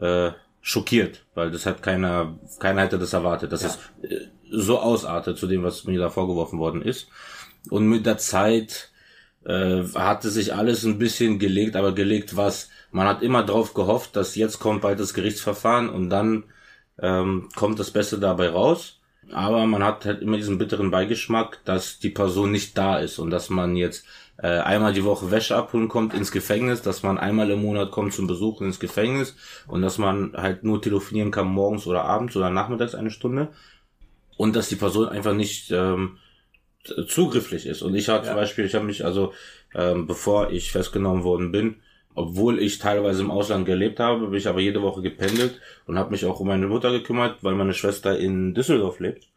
[0.00, 3.68] äh, schockiert, weil das hat keiner, keiner hätte das erwartet, dass ja.
[3.68, 7.08] es äh, so ausartet zu dem, was mir da vorgeworfen worden ist.
[7.70, 8.90] Und mit der Zeit
[9.46, 12.68] äh, hatte sich alles ein bisschen gelegt, aber gelegt was?
[12.90, 16.44] Man hat immer drauf gehofft, dass jetzt kommt bald das Gerichtsverfahren und dann
[17.00, 19.00] ähm, kommt das Beste dabei raus.
[19.32, 23.30] Aber man hat halt immer diesen bitteren Beigeschmack, dass die Person nicht da ist und
[23.30, 24.06] dass man jetzt
[24.38, 28.14] äh, einmal die Woche Wäsche abholen kommt ins Gefängnis, dass man einmal im Monat kommt
[28.14, 29.34] zum Besuch ins Gefängnis
[29.66, 33.48] und dass man halt nur telefonieren kann morgens oder abends oder nachmittags eine Stunde
[34.36, 36.18] und dass die Person einfach nicht ähm,
[37.08, 37.82] zugrifflich ist.
[37.82, 38.32] Und ich habe ja.
[38.32, 39.32] zum Beispiel, ich habe mich also,
[39.74, 41.76] ähm, bevor ich festgenommen worden bin,
[42.14, 46.10] obwohl ich teilweise im Ausland gelebt habe, bin ich aber jede Woche gependelt und habe
[46.10, 49.28] mich auch um meine Mutter gekümmert, weil meine Schwester in Düsseldorf lebt.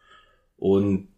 [0.58, 1.10] Und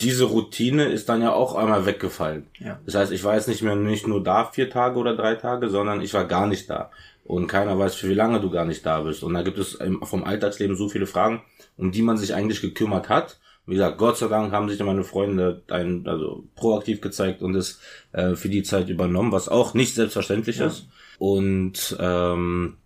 [0.00, 2.48] diese Routine ist dann ja auch einmal weggefallen.
[2.58, 2.80] Ja.
[2.84, 5.70] Das heißt, ich war jetzt nicht mehr nicht nur da vier Tage oder drei Tage,
[5.70, 6.90] sondern ich war gar nicht da.
[7.24, 9.22] Und keiner weiß, für wie lange du gar nicht da bist.
[9.22, 11.42] Und da gibt es vom Alltagsleben so viele Fragen,
[11.76, 13.38] um die man sich eigentlich gekümmert hat.
[13.66, 17.80] Wie gesagt, Gott sei Dank haben sich meine Freunde ein, also proaktiv gezeigt und es
[18.12, 20.66] äh, für die Zeit übernommen, was auch nicht selbstverständlich ja.
[20.66, 20.86] ist.
[21.18, 22.76] Und ähm,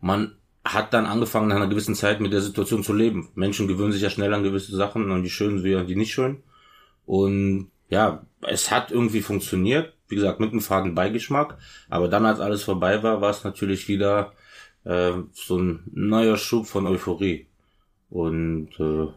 [0.00, 3.28] man hat dann angefangen, nach einer gewissen Zeit mit der Situation zu leben.
[3.34, 6.12] Menschen gewöhnen sich ja schnell an gewisse Sachen, an die schönen wie an die nicht
[6.12, 6.42] schönen.
[7.06, 9.92] Und ja, es hat irgendwie funktioniert.
[10.08, 11.58] Wie gesagt, mit einem faden Beigeschmack.
[11.88, 14.32] Aber dann, als alles vorbei war, war es natürlich wieder
[14.84, 17.46] äh, so ein neuer Schub von Euphorie.
[18.10, 19.08] Und äh,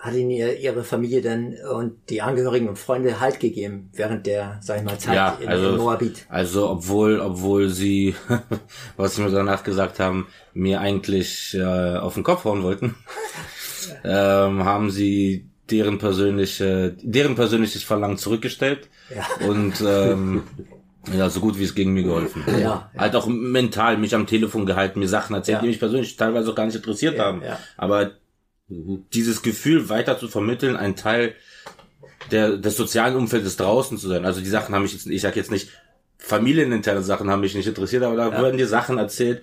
[0.00, 4.78] hat Ihnen Ihre Familie denn und die Angehörigen und Freunde Halt gegeben während der, sag
[4.78, 6.24] ich mal, Zeit ja, in, also, Moabit?
[6.30, 8.14] Also obwohl, obwohl sie,
[8.96, 12.94] was sie mir danach gesagt haben, mir eigentlich äh, auf den Kopf hauen wollten,
[14.04, 19.46] ähm, haben sie deren persönliche, deren persönliches Verlangen zurückgestellt ja.
[19.46, 20.42] und ähm,
[21.14, 22.42] ja, so gut wie es gegen mir geholfen.
[22.46, 22.90] Ja, ja.
[22.96, 25.62] Halt auch mental mich am Telefon gehalten, mir Sachen erzählt, ja.
[25.62, 27.42] die mich persönlich teilweise auch gar nicht interessiert ja, haben.
[27.42, 27.58] Ja.
[27.76, 28.12] Aber
[28.70, 29.04] Mhm.
[29.12, 31.34] Dieses Gefühl weiter zu vermitteln, ein Teil
[32.30, 34.24] der, des sozialen Umfeldes draußen zu sein.
[34.24, 35.70] Also die Sachen haben mich jetzt, ich sag jetzt nicht,
[36.18, 38.40] familieninterne Sachen haben mich nicht interessiert, aber da ja.
[38.40, 39.42] wurden dir Sachen erzählt,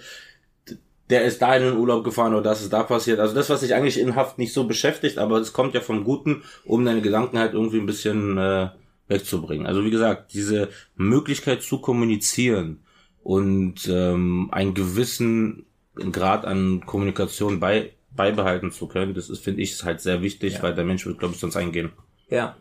[1.10, 3.20] der ist da in den Urlaub gefahren oder das ist da passiert.
[3.20, 6.04] Also das, was sich eigentlich in Haft nicht so beschäftigt, aber es kommt ja vom
[6.04, 8.70] Guten, um deine Gedanken halt irgendwie ein bisschen äh,
[9.08, 9.66] wegzubringen.
[9.66, 12.84] Also wie gesagt, diese Möglichkeit zu kommunizieren
[13.24, 15.66] und ähm, einen gewissen
[16.12, 19.14] Grad an Kommunikation bei beibehalten zu können.
[19.14, 20.64] Das ist, finde ich, halt sehr wichtig, ja.
[20.64, 21.94] weil der Mensch wird, glaube ich, sonst eingehen.
[22.30, 22.58] Ja,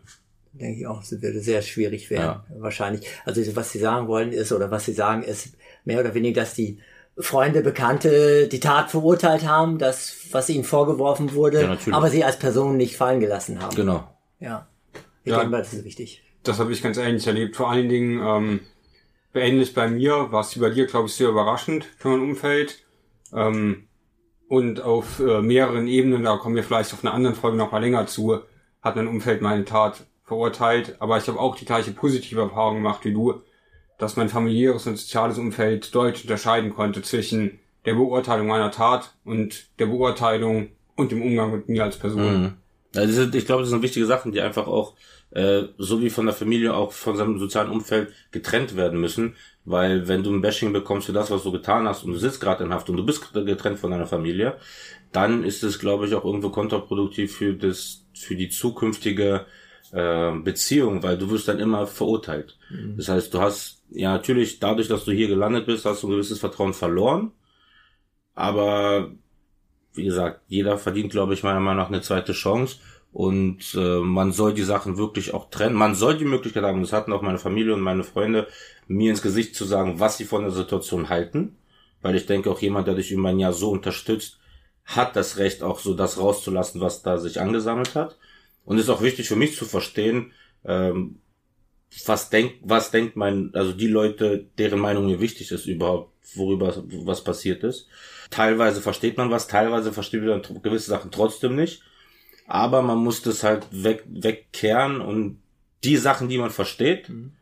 [0.52, 1.02] denke ich auch.
[1.02, 2.60] Es würde sehr schwierig werden, ja.
[2.60, 3.08] wahrscheinlich.
[3.24, 6.54] Also was Sie sagen wollen ist, oder was Sie sagen, ist mehr oder weniger, dass
[6.54, 6.78] die
[7.18, 12.38] Freunde, Bekannte die Tat verurteilt haben, das, was ihnen vorgeworfen wurde, ja, aber sie als
[12.38, 13.74] Person nicht fallen gelassen haben.
[13.74, 14.06] Genau.
[14.38, 14.68] Ja.
[15.24, 15.38] Ich ja.
[15.38, 16.22] denke mal, das ist wichtig.
[16.42, 17.56] das habe ich ganz ähnlich erlebt.
[17.56, 18.60] Vor allen Dingen ähm,
[19.34, 22.84] ähnlich bei mir, war es bei dir, glaube ich, sehr überraschend für mein Umfeld.
[23.32, 23.85] Ähm,
[24.48, 27.80] und auf äh, mehreren Ebenen, da kommen wir vielleicht auf einer anderen Folge noch mal
[27.80, 28.40] länger zu,
[28.80, 30.96] hat mein Umfeld meine Tat verurteilt.
[31.00, 33.42] Aber ich habe auch die gleiche positive Erfahrung gemacht wie du,
[33.98, 39.66] dass mein familiäres und soziales Umfeld deutlich unterscheiden konnte zwischen der Beurteilung meiner Tat und
[39.78, 42.42] der Beurteilung und dem Umgang mit mir als Person.
[42.42, 42.54] Mhm.
[42.94, 44.94] Also ich glaube, das sind wichtige Sachen, die einfach auch
[45.36, 49.34] äh, so wie von der Familie auch von seinem sozialen Umfeld getrennt werden müssen,
[49.66, 52.40] weil wenn du ein Bashing bekommst für das, was du getan hast und du sitzt
[52.40, 54.56] gerade in Haft und du bist getrennt von deiner Familie,
[55.12, 59.44] dann ist es, glaube ich, auch irgendwo kontraproduktiv für das, für die zukünftige
[59.92, 62.56] äh, Beziehung, weil du wirst dann immer verurteilt.
[62.70, 62.96] Mhm.
[62.96, 66.12] Das heißt, du hast ja natürlich dadurch, dass du hier gelandet bist, hast du ein
[66.12, 67.32] gewisses Vertrauen verloren,
[68.34, 69.10] aber
[69.92, 72.78] wie gesagt, jeder verdient, glaube ich, meiner Meinung nach eine zweite Chance
[73.16, 75.74] und äh, man soll die Sachen wirklich auch trennen.
[75.74, 78.46] Man soll die Möglichkeit haben, das hatten auch meine Familie und meine Freunde,
[78.88, 81.56] mir ins Gesicht zu sagen, was sie von der Situation halten.
[82.02, 84.38] Weil ich denke, auch jemand, der dich über ein Jahr so unterstützt,
[84.84, 88.18] hat das Recht, auch so das rauszulassen, was da sich angesammelt hat.
[88.66, 90.32] Und es ist auch wichtig für mich zu verstehen,
[90.66, 91.20] ähm,
[92.04, 96.84] was denkt, was denkt mein, also die Leute, deren Meinung mir wichtig ist überhaupt, worüber
[97.06, 97.88] was passiert ist.
[98.28, 101.80] Teilweise versteht man was, teilweise versteht man gewisse Sachen trotzdem nicht
[102.46, 105.38] aber man muss das halt weg, wegkehren und
[105.84, 107.32] die Sachen, die man versteht, mhm.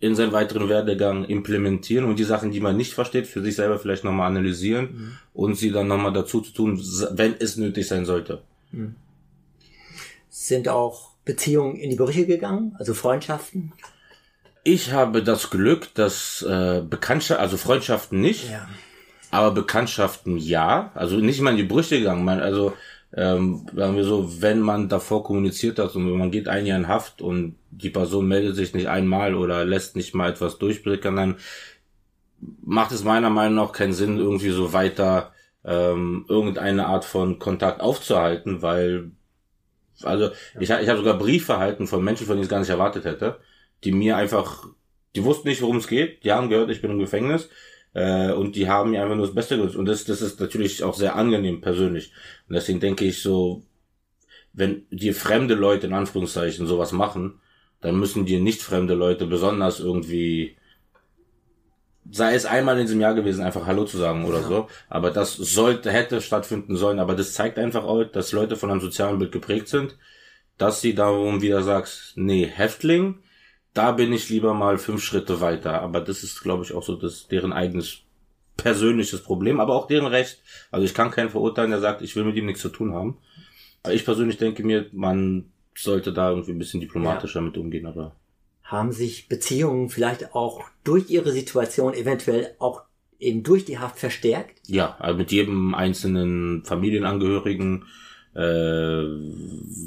[0.00, 3.78] in seinen weiteren Werdegang implementieren und die Sachen, die man nicht versteht, für sich selber
[3.78, 5.18] vielleicht nochmal analysieren mhm.
[5.32, 6.80] und sie dann nochmal dazu zu tun,
[7.12, 8.42] wenn es nötig sein sollte.
[8.72, 8.94] Mhm.
[10.28, 13.72] Sind auch Beziehungen in die Brüche gegangen, also Freundschaften?
[14.62, 18.66] Ich habe das Glück, dass äh, Bekanntschaften, also Freundschaften nicht, ja.
[19.30, 20.90] aber Bekanntschaften ja.
[20.94, 22.24] Also nicht mal in die Brüche gegangen.
[22.24, 22.72] Man, also
[23.16, 26.88] ähm, sagen wir so, wenn man davor kommuniziert hat und man geht ein Jahr in
[26.88, 31.36] Haft und die Person meldet sich nicht einmal oder lässt nicht mal etwas durchblicken, dann
[32.62, 35.32] macht es meiner Meinung nach keinen Sinn, irgendwie so weiter
[35.64, 39.12] ähm, irgendeine Art von Kontakt aufzuhalten, weil
[40.02, 42.70] also ich, ich habe sogar Briefe erhalten von Menschen, von denen ich es gar nicht
[42.70, 43.38] erwartet hätte,
[43.84, 44.66] die mir einfach,
[45.14, 47.48] die wussten nicht, worum es geht, die haben gehört, ich bin im Gefängnis
[47.94, 49.76] äh, und die haben mir einfach nur das Beste gewünscht.
[49.76, 52.12] Und das, das ist natürlich auch sehr angenehm persönlich.
[52.48, 53.62] Und deswegen denke ich so,
[54.52, 57.40] wenn dir fremde Leute in Anführungszeichen sowas machen,
[57.80, 60.56] dann müssen dir nicht fremde Leute besonders irgendwie
[62.10, 64.48] sei es einmal in diesem Jahr gewesen, einfach Hallo zu sagen oder ja.
[64.48, 64.68] so.
[64.88, 66.98] Aber das sollte, hätte stattfinden sollen.
[66.98, 69.96] Aber das zeigt einfach auch, dass Leute von einem sozialen Bild geprägt sind,
[70.58, 73.20] dass sie darum wieder sagst, nee, Häftling,
[73.74, 75.82] da bin ich lieber mal fünf Schritte weiter.
[75.82, 77.98] Aber das ist, glaube ich, auch so das deren eigenes
[78.56, 80.40] persönliches Problem, aber auch deren Recht.
[80.70, 83.18] Also ich kann keinen verurteilen, der sagt, ich will mit ihm nichts zu tun haben.
[83.82, 87.46] Aber ich persönlich denke mir, man sollte da irgendwie ein bisschen diplomatischer ja.
[87.46, 88.14] mit umgehen, aber.
[88.62, 92.82] Haben sich Beziehungen vielleicht auch durch ihre Situation eventuell auch
[93.18, 94.60] eben durch die Haft verstärkt?
[94.66, 97.84] Ja, also mit jedem einzelnen Familienangehörigen
[98.34, 98.40] äh,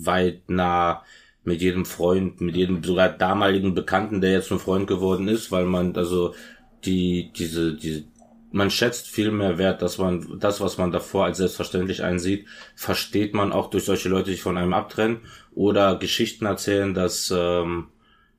[0.05, 1.03] weit nah
[1.47, 5.63] mit jedem Freund, mit jedem sogar damaligen Bekannten, der jetzt ein Freund geworden ist, weil
[5.63, 6.35] man also
[6.83, 8.03] die diese diese
[8.51, 13.33] man schätzt viel mehr wert, dass man das, was man davor als selbstverständlich einsieht, versteht
[13.33, 15.21] man auch durch solche Leute, die von einem abtrennen
[15.53, 17.87] oder Geschichten erzählen, dass ähm,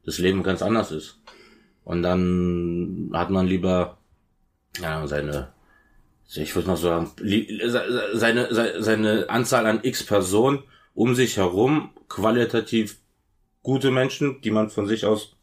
[0.05, 1.19] das Leben ganz anders ist.
[1.85, 3.99] Und dann hat man lieber
[4.81, 5.53] ja, seine,
[6.35, 7.11] ich würde mal sagen,
[8.15, 10.63] seine, seine, seine Anzahl an x Personen
[10.99, 12.99] um sich herum qualitativ
[13.63, 15.37] gute Menschen, die man von sich aus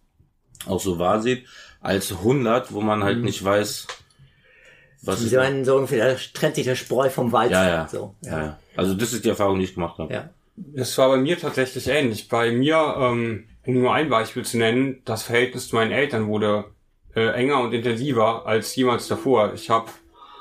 [0.67, 1.45] auch so wahr sieht,
[1.79, 3.23] als 100, wo man halt mhm.
[3.23, 3.87] nicht weiß,
[5.03, 7.53] was die meinen so ungefähr, da trennt sich der Spreu vom Weizen.
[7.53, 7.87] Ja, ja.
[7.87, 8.37] So, ja.
[8.37, 8.59] ja.
[8.75, 10.13] Also das ist die Erfahrung, die ich gemacht habe.
[10.13, 10.29] Ja.
[10.57, 12.27] Das war bei mir tatsächlich ähnlich.
[12.27, 16.65] Bei mir, ähm, um nur ein Beispiel zu nennen, das Verhältnis zu meinen Eltern wurde
[17.15, 19.53] äh, enger und intensiver als jemals davor.
[19.53, 19.89] Ich habe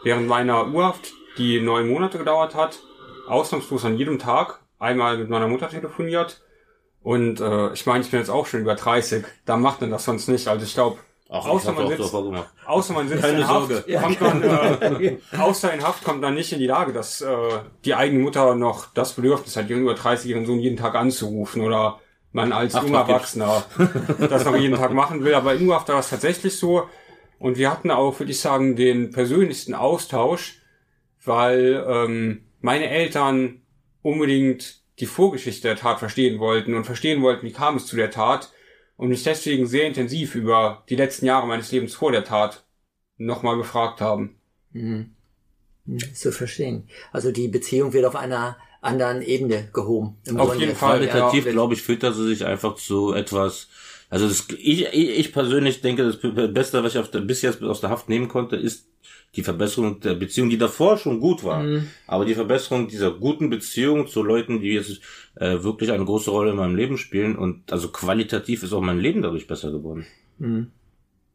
[0.03, 2.81] während meiner Urhaft, die neun Monate gedauert hat,
[3.29, 6.43] ausnahmslos an jedem Tag einmal mit meiner Mutter telefoniert.
[7.03, 9.25] Und äh, ich meine, ich bin jetzt auch schon über 30.
[9.45, 10.49] Da macht man das sonst nicht.
[10.49, 12.15] Also ich glaube, außer, man sitzt,
[12.67, 16.53] außer man sitzt Keine in Haft, kommt man, äh, außer in Haft kommt man nicht
[16.53, 17.37] in die Lage, dass äh,
[17.85, 22.01] die eigene Mutter noch das Bedürfnis hat, ihren über 30-jährigen Sohn jeden Tag anzurufen oder
[22.33, 23.65] man als junger Erwachsener
[24.19, 25.35] das noch jeden Tag machen will.
[25.35, 26.89] Aber in Urhaft war das tatsächlich so.
[27.39, 30.59] Und wir hatten auch, würde ich sagen, den persönlichsten Austausch,
[31.23, 33.61] weil ähm, meine Eltern
[34.05, 38.11] unbedingt die Vorgeschichte der Tat verstehen wollten und verstehen wollten, wie kam es zu der
[38.11, 38.53] Tat
[38.97, 42.65] und mich deswegen sehr intensiv über die letzten Jahre meines Lebens vor der Tat
[43.17, 44.37] nochmal gefragt haben.
[44.73, 45.15] Mhm.
[45.87, 46.15] mhm.
[46.15, 46.89] Zu verstehen.
[47.13, 50.19] Also die Beziehung wird auf einer anderen Ebene gehoben.
[50.37, 50.99] Auf jeden Fall.
[50.99, 53.69] Qualitativ, ja, glaube ich, füttert sie sich einfach zu etwas,
[54.11, 56.19] Also das, ich, ich persönlich denke, das
[56.53, 58.87] Beste, was ich auf der, bis jetzt aus der Haft nehmen konnte, ist
[59.37, 61.63] die Verbesserung der Beziehung, die davor schon gut war.
[61.63, 61.89] Mhm.
[62.07, 65.01] Aber die Verbesserung dieser guten Beziehung zu Leuten, die jetzt
[65.35, 67.37] äh, wirklich eine große Rolle in meinem Leben spielen.
[67.37, 70.07] Und also qualitativ ist auch mein Leben dadurch besser geworden.
[70.39, 70.71] Mhm.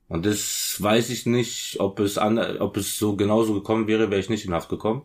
[0.08, 4.20] Und das weiß ich nicht, ob es an, ob es so genauso gekommen wäre, wäre
[4.20, 5.04] ich nicht in Haft gekommen.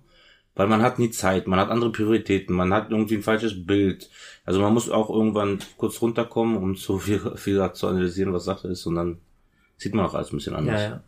[0.56, 4.08] Weil man hat nie Zeit, man hat andere Prioritäten, man hat irgendwie ein falsches Bild.
[4.44, 8.68] Also man muss auch irgendwann kurz runterkommen, um so viel, viel zu analysieren, was Sache
[8.68, 9.18] ist, und dann
[9.76, 10.80] sieht man auch alles ein bisschen anders.
[10.80, 11.04] Ja, ja.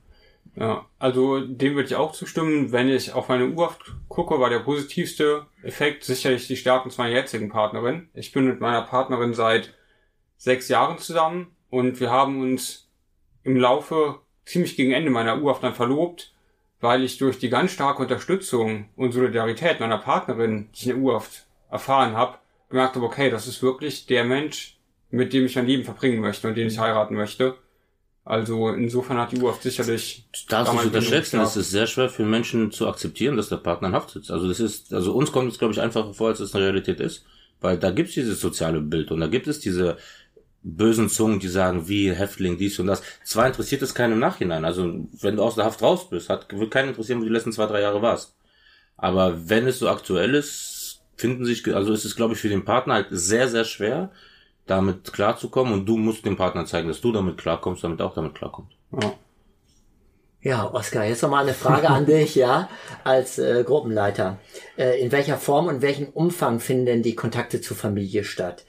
[0.59, 2.73] Ja, also dem würde ich auch zustimmen.
[2.73, 3.77] Wenn ich auf meine Uhr
[4.09, 8.09] gucke, war der positivste Effekt sicherlich die Stärken meiner jetzigen Partnerin.
[8.15, 9.75] Ich bin mit meiner Partnerin seit
[10.39, 12.89] sechs Jahren zusammen und wir haben uns
[13.43, 16.35] im Laufe ziemlich gegen Ende meiner Urhaft dann verlobt,
[16.81, 21.03] weil ich durch die ganz starke Unterstützung und Solidarität meiner Partnerin, die ich in der
[21.03, 22.39] Urhaft erfahren habe,
[22.71, 24.79] gemerkt habe, okay, das ist wirklich der Mensch,
[25.11, 27.57] mit dem ich mein Leben verbringen möchte und den ich heiraten möchte.
[28.27, 30.29] Also insofern hat die U sicherlich.
[30.49, 33.95] Darfst du unterschätzen, es ist sehr schwer für Menschen zu akzeptieren, dass der Partner in
[33.95, 34.33] Haft sitzt.
[34.33, 36.99] Also das ist, also uns kommt es, glaube ich, einfacher vor, als es eine Realität
[36.99, 37.25] ist.
[37.61, 39.97] Weil da gibt es dieses soziale Bild und da gibt es diese
[40.65, 43.01] bösen Zungen, die sagen, wie Häftling, dies und das.
[43.25, 44.65] Zwar interessiert es keinen im Nachhinein.
[44.65, 47.35] Also wenn du aus der Haft raus bist, hat, wird keinen interessieren, wo du die
[47.35, 48.35] letzten zwei, drei Jahre warst.
[48.97, 52.65] Aber wenn es so aktuell ist, finden sich, also ist es, glaube ich, für den
[52.65, 54.11] Partner halt sehr, sehr schwer,
[54.67, 58.35] damit klarzukommen und du musst dem Partner zeigen, dass du damit klarkommst, damit auch damit
[58.35, 58.73] klarkommt.
[59.01, 59.13] Ja.
[60.43, 62.69] Ja, Oskar, jetzt nochmal eine Frage an dich, ja,
[63.03, 64.39] als äh, Gruppenleiter.
[64.79, 68.65] Äh, in welcher Form und welchem Umfang finden denn die Kontakte zur Familie statt?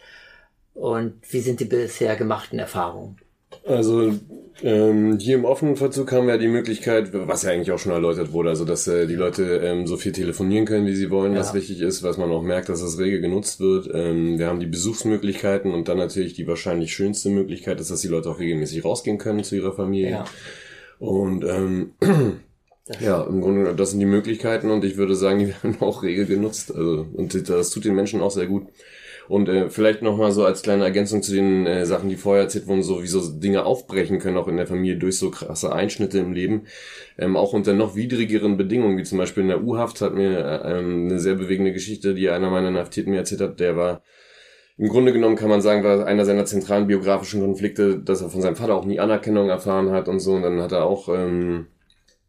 [0.73, 3.19] Und wie sind die bisher gemachten Erfahrungen?
[3.65, 4.13] Also
[4.63, 7.91] ähm, hier im offenen Verzug haben wir ja die Möglichkeit, was ja eigentlich auch schon
[7.91, 11.33] erläutert wurde, also dass äh, die Leute ähm, so viel telefonieren können, wie sie wollen,
[11.33, 11.39] ja.
[11.39, 13.89] was wichtig ist, was man auch merkt, dass das rege genutzt wird.
[13.93, 18.07] Ähm, wir haben die Besuchsmöglichkeiten und dann natürlich die wahrscheinlich schönste Möglichkeit ist, dass die
[18.07, 20.09] Leute auch regelmäßig rausgehen können zu ihrer Familie.
[20.09, 20.25] Ja.
[20.99, 21.91] Und ähm,
[22.99, 26.25] ja, im Grunde das sind die Möglichkeiten und ich würde sagen, die werden auch rege
[26.25, 26.73] genutzt.
[26.73, 28.67] Also und das tut den Menschen auch sehr gut.
[29.27, 32.67] Und äh, vielleicht nochmal so als kleine Ergänzung zu den äh, Sachen, die vorher erzählt
[32.67, 36.19] wurden, so wie so Dinge aufbrechen können, auch in der Familie durch so krasse Einschnitte
[36.19, 36.67] im Leben.
[37.17, 40.79] Ähm, auch unter noch widrigeren Bedingungen, wie zum Beispiel in der U-Haft hat mir äh,
[40.79, 44.01] ähm, eine sehr bewegende Geschichte, die einer meiner Inhaftierten mir erzählt hat, der war
[44.77, 48.41] im Grunde genommen kann man sagen, war einer seiner zentralen biografischen Konflikte, dass er von
[48.43, 50.33] seinem Vater auch nie Anerkennung erfahren hat und so.
[50.33, 51.65] Und dann hat er auch ähm,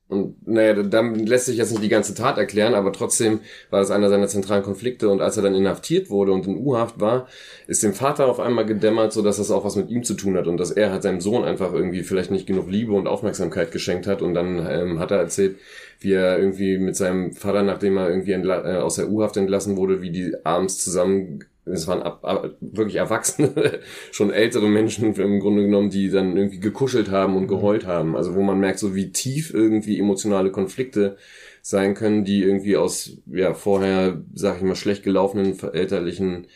[0.09, 3.91] und naja, dann lässt sich jetzt nicht die ganze Tat erklären, aber trotzdem war das
[3.91, 5.11] einer seiner zentralen Konflikte.
[5.11, 7.29] Und als er dann inhaftiert wurde und in U-Haft war,
[7.67, 10.37] ist dem Vater auf einmal gedämmert, so dass das auch was mit ihm zu tun
[10.39, 13.71] hat und dass er halt seinem Sohn einfach irgendwie vielleicht nicht genug Liebe und Aufmerksamkeit
[13.71, 14.23] geschenkt hat.
[14.23, 15.57] Und dann ähm, hat er erzählt,
[16.01, 20.01] wie er irgendwie mit seinem Vater, nachdem er irgendwie äh, aus der U-Haft entlassen wurde,
[20.01, 21.41] wie die abends zusammen
[21.73, 23.81] es waren ab, ab, wirklich Erwachsene,
[24.13, 28.17] schon ältere Menschen im Grunde genommen, die dann irgendwie gekuschelt haben und geheult haben.
[28.17, 31.17] Also wo man merkt, so wie tief irgendwie emotionale Konflikte
[31.63, 36.47] sein können, die irgendwie aus ja vorher, sag ich mal, schlecht gelaufenen elterlichen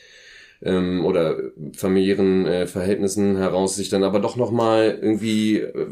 [0.62, 1.37] ähm, oder
[1.75, 5.87] familiären äh, Verhältnissen heraus sich dann aber doch nochmal irgendwie äh,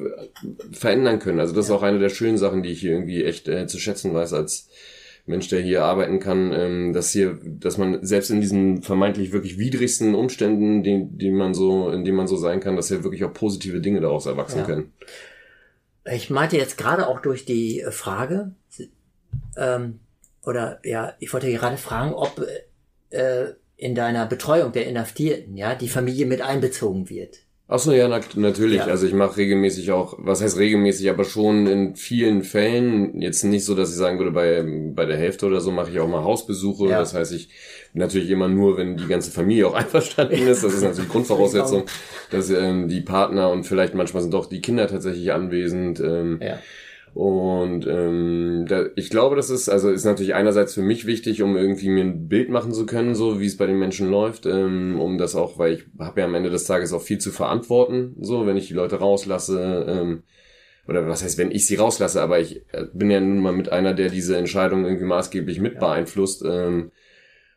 [0.71, 1.41] verändern können.
[1.41, 3.79] Also das ist auch eine der schönen Sachen, die ich hier irgendwie echt äh, zu
[3.79, 4.69] schätzen weiß als
[5.27, 9.59] Mensch, der hier arbeiten kann, ähm, dass hier, dass man selbst in diesen vermeintlich wirklich
[9.59, 13.25] widrigsten Umständen, die, die man so, in denen man so sein kann, dass hier wirklich
[13.25, 14.65] auch positive Dinge daraus erwachsen ja.
[14.65, 14.93] können.
[16.11, 18.53] Ich meinte jetzt gerade auch durch die Frage,
[19.57, 20.01] ähm,
[20.45, 22.45] oder ja, ich wollte gerade fragen, ob
[23.11, 27.39] äh, in deiner Betreuung der Inhaftierten, ja, die Familie mit einbezogen wird.
[27.73, 28.79] Ach so, ja, na, natürlich.
[28.79, 28.87] Ja.
[28.87, 33.65] Also ich mache regelmäßig auch, was heißt regelmäßig, aber schon in vielen Fällen, jetzt nicht
[33.65, 36.25] so, dass ich sagen würde, bei, bei der Hälfte oder so mache ich auch mal
[36.25, 36.89] Hausbesuche.
[36.89, 36.99] Ja.
[36.99, 37.49] Das heißt, ich
[37.93, 40.65] natürlich immer nur, wenn die ganze Familie auch einverstanden ist.
[40.65, 41.85] Das ist natürlich Grundvoraussetzung,
[42.33, 46.01] dass ähm, die Partner und vielleicht manchmal sind doch die Kinder tatsächlich anwesend.
[46.01, 46.59] Ähm, ja.
[47.15, 51.57] Und ähm, da, ich glaube, das ist, also ist natürlich einerseits für mich wichtig, um
[51.57, 55.01] irgendwie mir ein Bild machen zu können, so wie es bei den Menschen läuft, ähm,
[55.01, 58.15] um das auch, weil ich habe ja am Ende des Tages auch viel zu verantworten,
[58.21, 60.23] so wenn ich die Leute rauslasse, ähm,
[60.87, 63.71] oder was heißt, wenn ich sie rauslasse, aber ich äh, bin ja nun mal mit
[63.71, 66.45] einer, der diese Entscheidung irgendwie maßgeblich mit beeinflusst.
[66.45, 66.91] Ähm,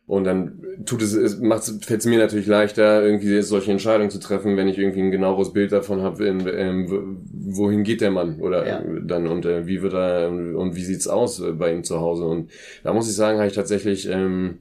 [0.06, 4.20] und dann tut es, es macht, fällt es mir natürlich leichter, irgendwie solche Entscheidungen zu
[4.20, 8.68] treffen, wenn ich irgendwie ein genaueres Bild davon habe, ähm, wohin geht der Mann oder
[8.68, 8.84] ja.
[9.02, 12.26] dann und äh, wie wird er und wie sieht's aus äh, bei ihm zu Hause.
[12.26, 12.52] Und
[12.84, 14.60] da muss ich sagen, habe ich tatsächlich ähm,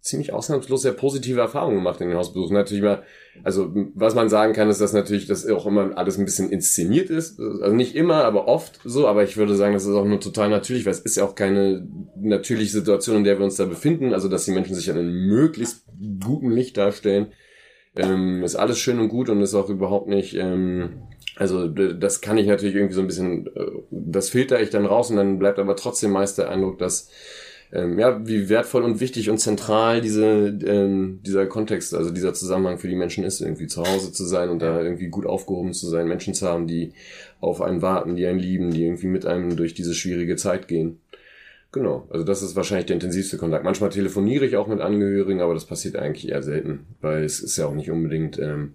[0.00, 2.54] ziemlich ausnahmslos sehr positive Erfahrungen gemacht in den Hausbesuchen.
[2.54, 3.02] Natürlich mal,
[3.42, 7.10] also was man sagen kann, ist, dass natürlich das auch immer alles ein bisschen inszeniert
[7.10, 7.38] ist.
[7.38, 9.06] Also nicht immer, aber oft so.
[9.06, 11.34] Aber ich würde sagen, das ist auch nur total natürlich, weil es ist ja auch
[11.34, 14.14] keine natürliche Situation, in der wir uns da befinden.
[14.14, 15.84] Also dass die Menschen sich an einem möglichst
[16.22, 17.28] guten Licht darstellen
[17.96, 21.02] ähm, ist alles schön und gut und ist auch überhaupt nicht, ähm,
[21.36, 25.10] also das kann ich natürlich irgendwie so ein bisschen, äh, das filter ich dann raus
[25.10, 27.10] und dann bleibt aber trotzdem meist der Eindruck, dass
[27.72, 30.24] ähm, ja, wie wertvoll und wichtig und zentral diese,
[30.66, 34.48] ähm, dieser Kontext, also dieser Zusammenhang für die Menschen ist, irgendwie zu Hause zu sein
[34.48, 36.92] und da irgendwie gut aufgehoben zu sein, Menschen zu haben, die
[37.40, 41.00] auf einen warten, die einen lieben, die irgendwie mit einem durch diese schwierige Zeit gehen.
[41.72, 43.64] Genau, also das ist wahrscheinlich der intensivste Kontakt.
[43.64, 47.56] Manchmal telefoniere ich auch mit Angehörigen, aber das passiert eigentlich eher selten, weil es ist
[47.56, 48.74] ja auch nicht unbedingt ähm,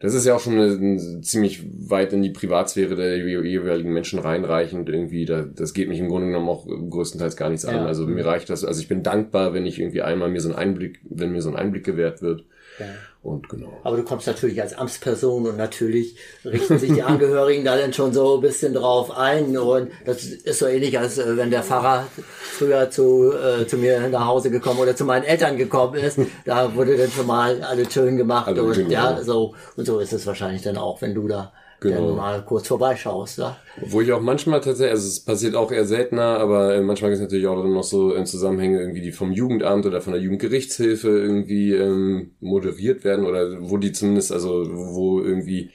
[0.00, 4.18] das ist ja auch schon eine, eine, ziemlich weit in die Privatsphäre der jeweiligen Menschen
[4.18, 5.24] reinreichend irgendwie.
[5.24, 7.70] Da, das geht mich im Grunde genommen auch größtenteils gar nichts ja.
[7.70, 7.86] an.
[7.86, 8.64] Also mir reicht das.
[8.64, 11.48] Also ich bin dankbar, wenn ich irgendwie einmal mir so einen Einblick, wenn mir so
[11.50, 12.44] ein Einblick gewährt wird.
[12.78, 12.86] Ja.
[13.24, 13.72] Und genau.
[13.84, 18.12] Aber du kommst natürlich als Amtsperson und natürlich richten sich die Angehörigen da dann schon
[18.12, 19.56] so ein bisschen drauf ein.
[19.56, 24.10] Und das ist so ähnlich, als äh, wenn der Pfarrer früher zu, äh, zu mir
[24.10, 26.20] nach Hause gekommen oder zu meinen Eltern gekommen ist.
[26.44, 28.48] Da wurde dann schon mal alles schön gemacht.
[28.48, 31.50] Also, und ja, so, und so ist es wahrscheinlich dann auch, wenn du da
[31.90, 32.08] genau.
[32.08, 33.38] dann mal kurz vorbeischaust.
[33.38, 33.56] Ja?
[33.86, 37.16] Wo ich auch manchmal tatsächlich, also es passiert auch eher seltener, aber äh, manchmal gibt
[37.16, 41.08] es natürlich auch noch so in Zusammenhänge irgendwie, die vom Jugendamt oder von der Jugendgerichtshilfe
[41.08, 45.70] irgendwie ähm, moderiert werden oder wo die zumindest, also wo irgendwie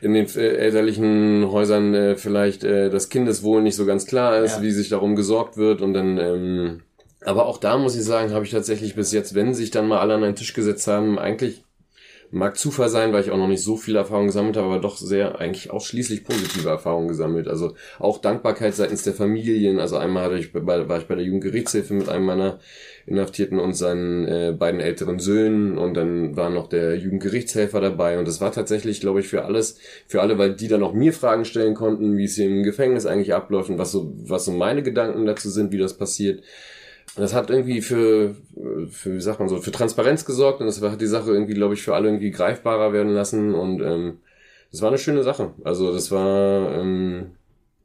[0.00, 4.56] in den äh, elterlichen Häusern äh, vielleicht äh, das Kindeswohl nicht so ganz klar ist,
[4.56, 4.62] ja.
[4.62, 6.80] wie sich darum gesorgt wird und dann ähm,
[7.24, 9.98] aber auch da muss ich sagen, habe ich tatsächlich bis jetzt, wenn sich dann mal
[9.98, 11.64] alle an einen Tisch gesetzt haben, eigentlich
[12.30, 14.98] Mag Zufall sein, weil ich auch noch nicht so viel Erfahrung gesammelt habe, aber doch
[14.98, 17.48] sehr eigentlich ausschließlich positive Erfahrungen gesammelt.
[17.48, 19.80] Also auch Dankbarkeit seitens der Familien.
[19.80, 22.58] Also einmal hatte ich bei, war ich bei der Jugendgerichtshilfe mit einem meiner
[23.06, 28.28] Inhaftierten und seinen äh, beiden älteren Söhnen und dann war noch der Jugendgerichtshelfer dabei und
[28.28, 31.46] das war tatsächlich, glaube ich, für alles, für alle, weil die dann auch mir Fragen
[31.46, 34.82] stellen konnten, wie es hier im Gefängnis eigentlich abläuft und was so, was so meine
[34.82, 36.42] Gedanken dazu sind, wie das passiert
[37.16, 38.36] das hat irgendwie für,
[38.90, 41.74] für, wie sagt man so, für Transparenz gesorgt und das hat die Sache irgendwie, glaube
[41.74, 44.18] ich, für alle irgendwie greifbarer werden lassen und ähm,
[44.70, 45.54] das war eine schöne Sache.
[45.64, 47.32] Also das war, ähm,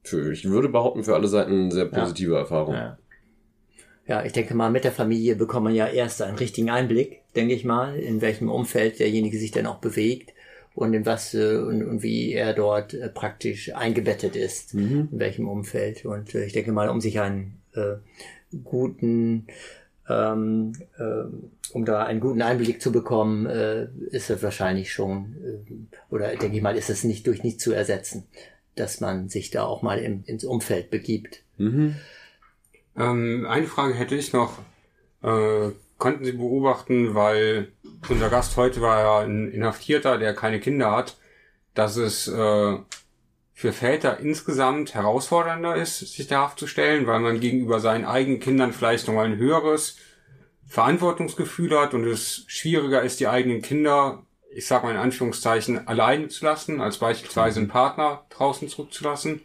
[0.03, 2.39] für, ich würde behaupten, für alle Seiten eine sehr positive ja.
[2.39, 2.75] Erfahrung.
[2.75, 2.97] Ja.
[4.07, 7.53] ja, ich denke mal, mit der Familie bekommt man ja erst einen richtigen Einblick, denke
[7.53, 10.33] ich mal, in welchem Umfeld derjenige sich denn auch bewegt
[10.75, 15.09] und in was äh, und, und wie er dort äh, praktisch eingebettet ist, mhm.
[15.11, 16.05] in welchem Umfeld.
[16.05, 17.95] Und äh, ich denke mal, um sich einen äh,
[18.63, 19.47] guten,
[20.09, 26.13] ähm, äh, um da einen guten Einblick zu bekommen, äh, ist es wahrscheinlich schon, äh,
[26.13, 28.25] oder denke ich mal, ist es nicht durch nichts zu ersetzen,
[28.75, 31.43] dass man sich da auch mal im, ins Umfeld begibt.
[31.57, 31.95] Mhm.
[32.97, 34.59] Ähm, eine Frage hätte ich noch.
[35.21, 37.71] Äh, konnten Sie beobachten, weil
[38.09, 41.17] unser Gast heute war ja ein Inhaftierter, der keine Kinder hat,
[41.73, 42.77] dass es äh,
[43.53, 48.39] für Väter insgesamt herausfordernder ist, sich der Haft zu stellen, weil man gegenüber seinen eigenen
[48.39, 49.97] Kindern vielleicht nochmal ein höheres
[50.67, 56.29] Verantwortungsgefühl hat und es schwieriger ist, die eigenen Kinder, ich sag mal in Anführungszeichen, alleine
[56.29, 59.41] zu lassen, als beispielsweise einen Partner draußen zurückzulassen.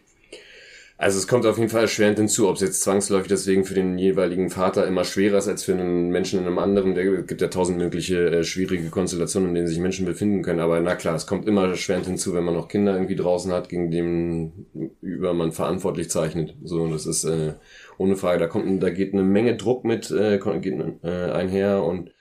[1.01, 3.97] Also es kommt auf jeden Fall erschwerend hinzu, ob es jetzt zwangsläufig deswegen für den
[3.97, 6.93] jeweiligen Vater immer schwerer ist als für einen Menschen in einem anderen.
[6.93, 10.59] Der gibt ja tausend mögliche äh, schwierige Konstellationen, in denen sich Menschen befinden können.
[10.59, 13.69] Aber na klar, es kommt immer erschwerend hinzu, wenn man noch Kinder irgendwie draußen hat,
[13.69, 14.65] gegen dem
[14.99, 16.57] über man verantwortlich zeichnet.
[16.65, 17.53] So, und das ist äh,
[17.97, 18.39] ohne Frage.
[18.39, 22.11] Da kommt, da geht eine Menge Druck mit äh, geht, äh, einher und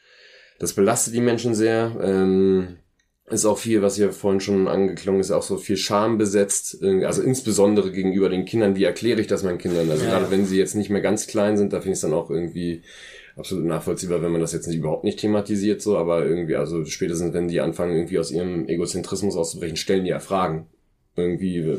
[0.60, 1.96] das belastet die Menschen sehr.
[2.00, 2.76] Ähm,
[3.30, 7.22] ist auch viel, was hier vorhin schon angeklungen ist, auch so viel Scham besetzt, also
[7.22, 9.90] insbesondere gegenüber den Kindern, wie erkläre ich das meinen Kindern?
[9.90, 10.10] Also ja.
[10.10, 12.30] gerade wenn sie jetzt nicht mehr ganz klein sind, da finde ich es dann auch
[12.30, 12.82] irgendwie
[13.36, 17.32] absolut nachvollziehbar, wenn man das jetzt nicht, überhaupt nicht thematisiert, so, aber irgendwie, also spätestens
[17.32, 20.66] wenn die anfangen, irgendwie aus ihrem Egozentrismus auszubrechen, stellen die ja Fragen.
[21.16, 21.78] Irgendwie.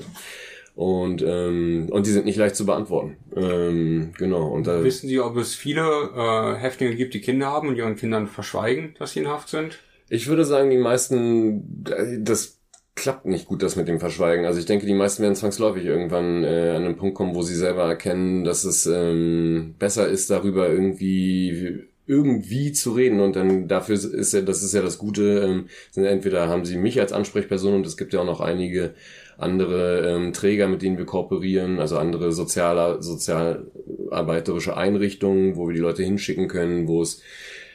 [0.76, 3.18] Und, ähm, und die sind nicht leicht zu beantworten.
[3.36, 4.48] Ähm, genau.
[4.48, 5.82] Und da, Wissen Sie, ob es viele
[6.16, 9.80] äh, Häftlinge gibt, die Kinder haben und ihren Kindern verschweigen, dass sie in Haft sind?
[10.10, 11.84] Ich würde sagen, die meisten,
[12.20, 12.60] das
[12.96, 14.46] klappt nicht gut, das mit dem Verschweigen.
[14.46, 17.56] Also ich denke, die meisten werden zwangsläufig irgendwann äh, an einen Punkt kommen, wo sie
[17.56, 23.94] selber erkennen, dass es ähm, besser ist, darüber irgendwie irgendwie zu reden und dann dafür
[23.94, 27.76] ist ja, das ist ja das Gute, ähm, sind entweder haben sie mich als Ansprechperson
[27.76, 28.96] und es gibt ja auch noch einige
[29.38, 35.82] andere ähm, Träger, mit denen wir kooperieren, also andere sozialer, sozialarbeiterische Einrichtungen, wo wir die
[35.82, 37.22] Leute hinschicken können, wo es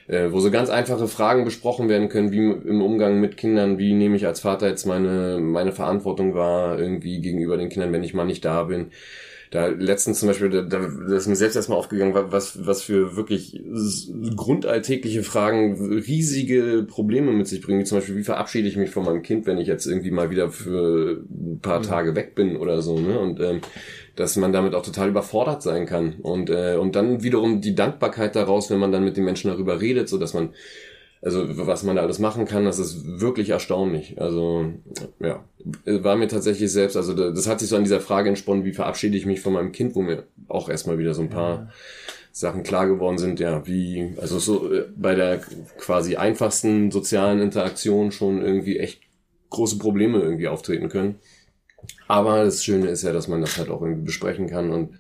[0.07, 3.95] äh, wo so ganz einfache Fragen besprochen werden können, wie im Umgang mit Kindern, wie
[3.95, 8.15] nehme ich als Vater jetzt meine, meine Verantwortung wahr, irgendwie gegenüber den Kindern, wenn ich
[8.15, 8.91] mal nicht da bin.
[9.55, 13.15] Da letztens zum Beispiel, da, da das ist mir selbst erstmal aufgegangen, was, was für
[13.15, 13.63] wirklich
[14.35, 17.79] grundalltägliche Fragen riesige Probleme mit sich bringen.
[17.79, 20.31] Wie zum Beispiel, wie verabschiede ich mich von meinem Kind, wenn ich jetzt irgendwie mal
[20.31, 21.85] wieder für ein paar mhm.
[21.85, 22.99] Tage weg bin oder so.
[22.99, 23.17] Ne?
[23.17, 23.61] Und ähm,
[24.17, 26.15] dass man damit auch total überfordert sein kann.
[26.15, 29.81] Und, äh, und dann wiederum die Dankbarkeit daraus, wenn man dann mit den Menschen darüber
[29.81, 30.49] redet, so dass man
[31.25, 34.21] also was man da alles machen kann, das ist wirklich erstaunlich.
[34.21, 34.73] Also
[35.21, 35.43] ja,
[35.87, 39.17] war mir tatsächlich selbst, also das hat sich so an dieser Frage entsponnen, wie verabschiede
[39.17, 41.69] ich mich von meinem Kind, wo mir auch erstmal wieder so ein paar ja.
[42.31, 45.41] Sachen klar geworden sind, ja, wie, also so äh, bei der
[45.79, 49.01] quasi einfachsten sozialen Interaktion schon irgendwie echt
[49.49, 51.15] große Probleme irgendwie auftreten können.
[52.07, 54.99] Aber das Schöne ist ja, dass man das halt auch irgendwie besprechen kann und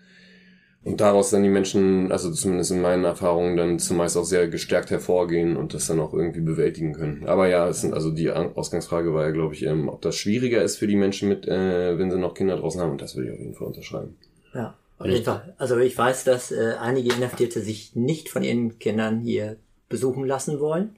[0.85, 4.91] und daraus dann die Menschen, also zumindest in meinen Erfahrungen, dann zumeist auch sehr gestärkt
[4.91, 7.26] hervorgehen und das dann auch irgendwie bewältigen können.
[7.26, 10.62] Aber ja, es sind also die Ausgangsfrage war ja, glaube ich, ähm, ob das schwieriger
[10.62, 12.93] ist für die Menschen mit, äh, wenn sie noch Kinder draußen haben.
[12.93, 14.16] Und das würde ich auf jeden Fall unterschreiben.
[14.53, 15.55] Ja, auf jeden Fall.
[15.57, 19.57] Also ich weiß, dass äh, einige Inhaftierte sich nicht von ihren Kindern hier
[19.89, 20.97] besuchen lassen wollen.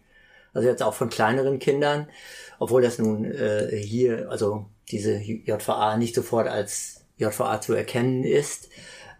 [0.53, 2.09] Also jetzt auch von kleineren Kindern,
[2.59, 8.69] obwohl das nun äh, hier, also diese JVA nicht sofort als JVA zu erkennen ist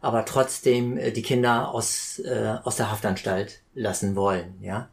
[0.01, 4.89] aber trotzdem äh, die Kinder aus, äh, aus der Haftanstalt lassen wollen, ja.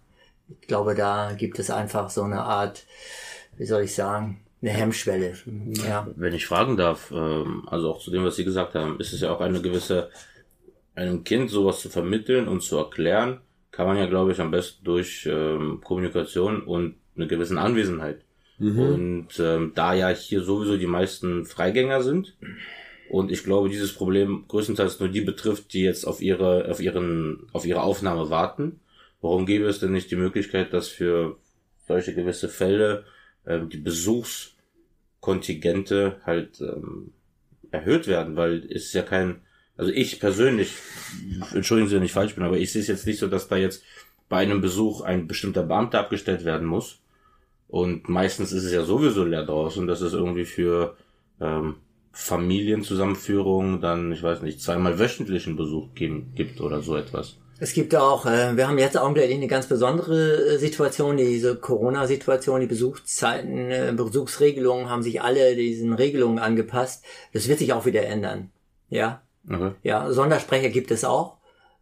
[0.62, 2.86] Ich glaube, da gibt es einfach so eine Art,
[3.58, 5.34] wie soll ich sagen, eine Hemmschwelle.
[5.86, 6.08] Ja.
[6.16, 9.22] Wenn ich fragen darf, ähm, also auch zu dem, was Sie gesagt haben, ist es
[9.22, 10.10] ja auch eine gewisse,
[10.96, 13.42] einem Kind sowas zu vermitteln und zu erklären,
[13.72, 18.22] kann man ja, glaube ich, am besten durch ähm, Kommunikation und eine gewisse Anwesenheit.
[18.60, 18.80] Mhm.
[18.80, 22.36] Und ähm, da ja hier sowieso die meisten Freigänger sind,
[23.10, 27.48] und ich glaube, dieses Problem größtenteils nur die betrifft, die jetzt auf ihre, auf ihren,
[27.52, 28.80] auf ihre Aufnahme warten.
[29.22, 31.38] Warum gäbe es denn nicht die Möglichkeit, dass für
[31.88, 33.06] solche gewisse Fälle
[33.46, 37.12] ähm, die Besuchskontingente halt ähm,
[37.72, 39.42] erhöht werden, weil es ist ja kein,
[39.78, 40.74] also ich persönlich,
[41.54, 43.58] entschuldigen Sie, wenn ich falsch bin, aber ich sehe es jetzt nicht so, dass da
[43.58, 43.84] jetzt
[44.30, 47.00] bei einem Besuch ein bestimmter Beamter abgestellt werden muss.
[47.68, 50.96] Und meistens ist es ja sowieso leer draußen, dass es irgendwie für
[51.42, 51.76] ähm,
[52.14, 57.38] Familienzusammenführung dann, ich weiß nicht, zweimal wöchentlichen Besuch geben, gibt oder so etwas.
[57.60, 62.62] Es gibt auch, äh, wir haben jetzt augenblicklich eine ganz besondere äh, Situation, diese Corona-Situation,
[62.62, 67.04] die Besuchszeiten, äh, Besuchsregelungen haben sich alle diesen Regelungen angepasst.
[67.34, 68.52] Das wird sich auch wieder ändern.
[68.90, 69.22] Ja.
[69.50, 69.72] Okay.
[69.82, 71.38] Ja, Sondersprecher gibt es auch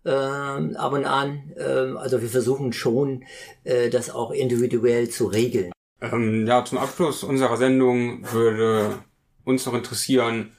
[0.05, 1.51] äh, ab und an.
[1.57, 3.23] Äh, also wir versuchen schon,
[3.63, 5.71] äh, das auch individuell zu regeln.
[6.01, 8.99] Ähm, ja, zum Abschluss unserer Sendung würde
[9.43, 10.51] uns noch interessieren,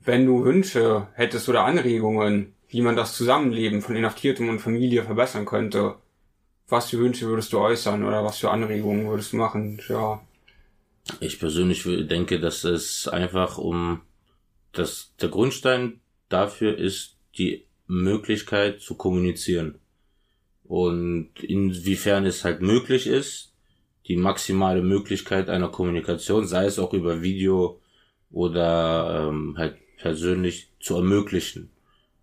[0.00, 5.46] wenn du Wünsche hättest oder Anregungen, wie man das Zusammenleben von Inhaftiertem und Familie verbessern
[5.46, 5.96] könnte.
[6.68, 9.80] Was für Wünsche würdest du äußern oder was für Anregungen würdest du machen?
[9.88, 10.20] Ja.
[11.20, 14.00] Ich persönlich denke, dass es einfach um
[14.76, 19.78] dass der Grundstein dafür ist, die Möglichkeit zu kommunizieren.
[20.64, 23.52] Und inwiefern es halt möglich ist,
[24.06, 27.80] die maximale Möglichkeit einer Kommunikation, sei es auch über Video,
[28.30, 31.70] oder ähm, halt persönlich zu ermöglichen.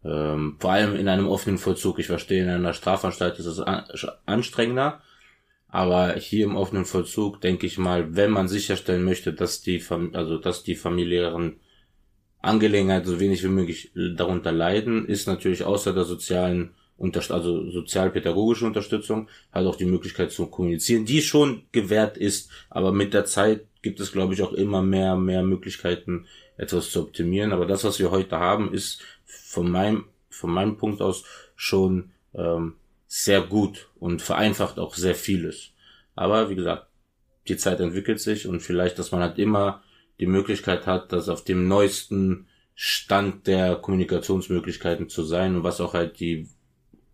[0.04, 2.00] Ähm, vor allem in einem offenen Vollzug.
[2.00, 3.86] Ich verstehe, in einer Strafanstalt ist es an
[4.26, 5.02] anstrengender,
[5.68, 9.84] aber hier im offenen Vollzug denke ich mal, wenn man sicherstellen möchte, dass die,
[10.14, 11.58] also dass die familiären
[12.42, 16.76] Angelegenheiten so wenig wie möglich darunter leiden, ist natürlich außer der sozialen
[17.30, 23.14] also sozialpädagogische Unterstützung halt auch die Möglichkeit zu kommunizieren, die schon gewährt ist, aber mit
[23.14, 26.26] der Zeit gibt es, glaube ich, auch immer mehr, mehr Möglichkeiten,
[26.58, 27.52] etwas zu optimieren.
[27.52, 31.26] Aber das, was wir heute haben, ist von meinem, von meinem Punkt aus
[31.56, 32.76] schon ähm,
[33.06, 35.72] sehr gut und vereinfacht auch sehr vieles.
[36.16, 36.88] Aber wie gesagt,
[37.48, 39.84] die Zeit entwickelt sich und vielleicht, dass man halt immer
[40.20, 45.94] die Möglichkeit hat, dass auf dem neuesten Stand der Kommunikationsmöglichkeiten zu sein und was auch
[45.94, 46.48] halt die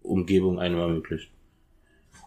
[0.02, 1.32] Umgebung einem ermöglicht.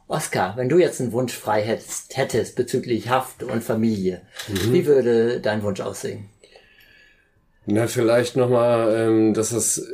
[0.08, 4.72] Oskar, wenn du jetzt einen Wunsch frei hättest, hättest bezüglich Haft und Familie, mhm.
[4.72, 6.28] wie würde dein Wunsch aussehen?
[7.66, 9.86] Na, vielleicht nochmal, ähm, dass das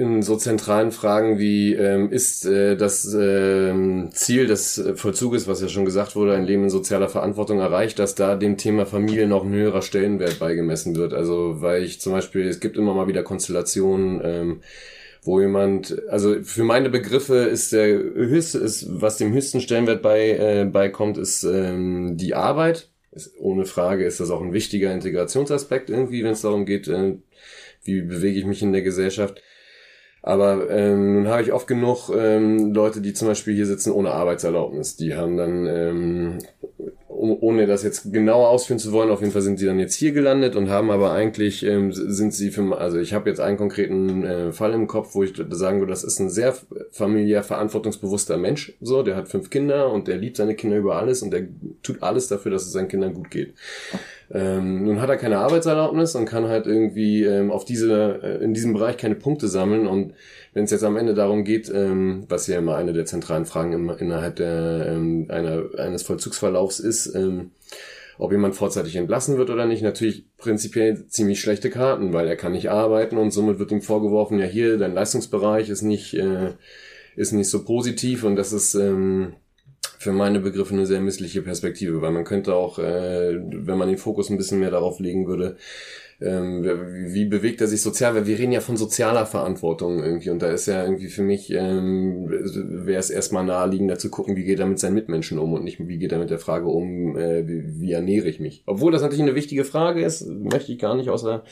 [0.00, 5.68] in so zentralen Fragen wie ähm, ist äh, das ähm, Ziel des Vollzuges, was ja
[5.68, 9.44] schon gesagt wurde, ein Leben in sozialer Verantwortung erreicht, dass da dem Thema Familie noch
[9.44, 11.12] ein höherer Stellenwert beigemessen wird.
[11.12, 14.60] Also weil ich zum Beispiel, es gibt immer mal wieder Konstellationen, ähm,
[15.22, 20.30] wo jemand, also für meine Begriffe ist der höchste, ist, was dem höchsten Stellenwert bei,
[20.30, 22.88] äh, beikommt, ist ähm, die Arbeit.
[23.12, 27.16] Ist, ohne Frage ist das auch ein wichtiger Integrationsaspekt irgendwie, wenn es darum geht, äh,
[27.82, 29.42] wie bewege ich mich in der Gesellschaft.
[30.22, 34.10] Aber ähm, nun habe ich oft genug ähm, Leute, die zum Beispiel hier sitzen ohne
[34.10, 34.96] Arbeitserlaubnis.
[34.96, 36.38] Die haben dann ähm,
[37.20, 40.12] ohne das jetzt genauer ausführen zu wollen, auf jeden Fall sind sie dann jetzt hier
[40.12, 44.24] gelandet und haben aber eigentlich, ähm, sind sie für, also ich habe jetzt einen konkreten
[44.24, 46.54] äh, Fall im Kopf, wo ich sagen würde, das ist ein sehr
[46.90, 51.22] familiär verantwortungsbewusster Mensch, so, der hat fünf Kinder und der liebt seine Kinder über alles
[51.22, 51.46] und der
[51.82, 53.54] tut alles dafür, dass es seinen Kindern gut geht.
[54.32, 58.54] Ähm, nun hat er keine Arbeitserlaubnis und kann halt irgendwie ähm, auf diese, äh, in
[58.54, 59.88] diesem Bereich keine Punkte sammeln.
[59.88, 60.14] Und
[60.52, 63.72] wenn es jetzt am Ende darum geht, ähm, was ja immer eine der zentralen Fragen
[63.72, 67.52] im, innerhalb der, ähm, einer, eines Vollzugsverlaufs ist, ähm,
[68.18, 72.52] ob jemand vorzeitig entlassen wird oder nicht, natürlich prinzipiell ziemlich schlechte Karten, weil er kann
[72.52, 76.52] nicht arbeiten und somit wird ihm vorgeworfen, ja hier, dein Leistungsbereich ist nicht, äh,
[77.16, 79.34] ist nicht so positiv und das ist ähm,
[79.98, 83.98] für meine Begriffe eine sehr missliche Perspektive, weil man könnte auch, äh, wenn man den
[83.98, 85.56] Fokus ein bisschen mehr darauf legen würde,
[86.20, 86.64] ähm,
[87.12, 90.30] wie bewegt er sich sozial, weil wir reden ja von sozialer Verantwortung irgendwie.
[90.30, 94.44] Und da ist ja irgendwie für mich, ähm, wäre es erstmal naheliegender zu gucken, wie
[94.44, 97.16] geht er mit seinen Mitmenschen um und nicht, wie geht er mit der Frage um,
[97.16, 98.62] äh, wie, wie ernähre ich mich.
[98.66, 101.44] Obwohl das natürlich eine wichtige Frage ist, möchte ich gar nicht außer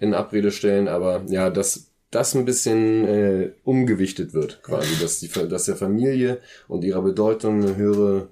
[0.00, 5.28] in Abrede stellen, aber ja, das das ein bisschen äh, umgewichtet wird, quasi, dass, die,
[5.48, 8.28] dass der Familie und ihrer Bedeutung eine höhere,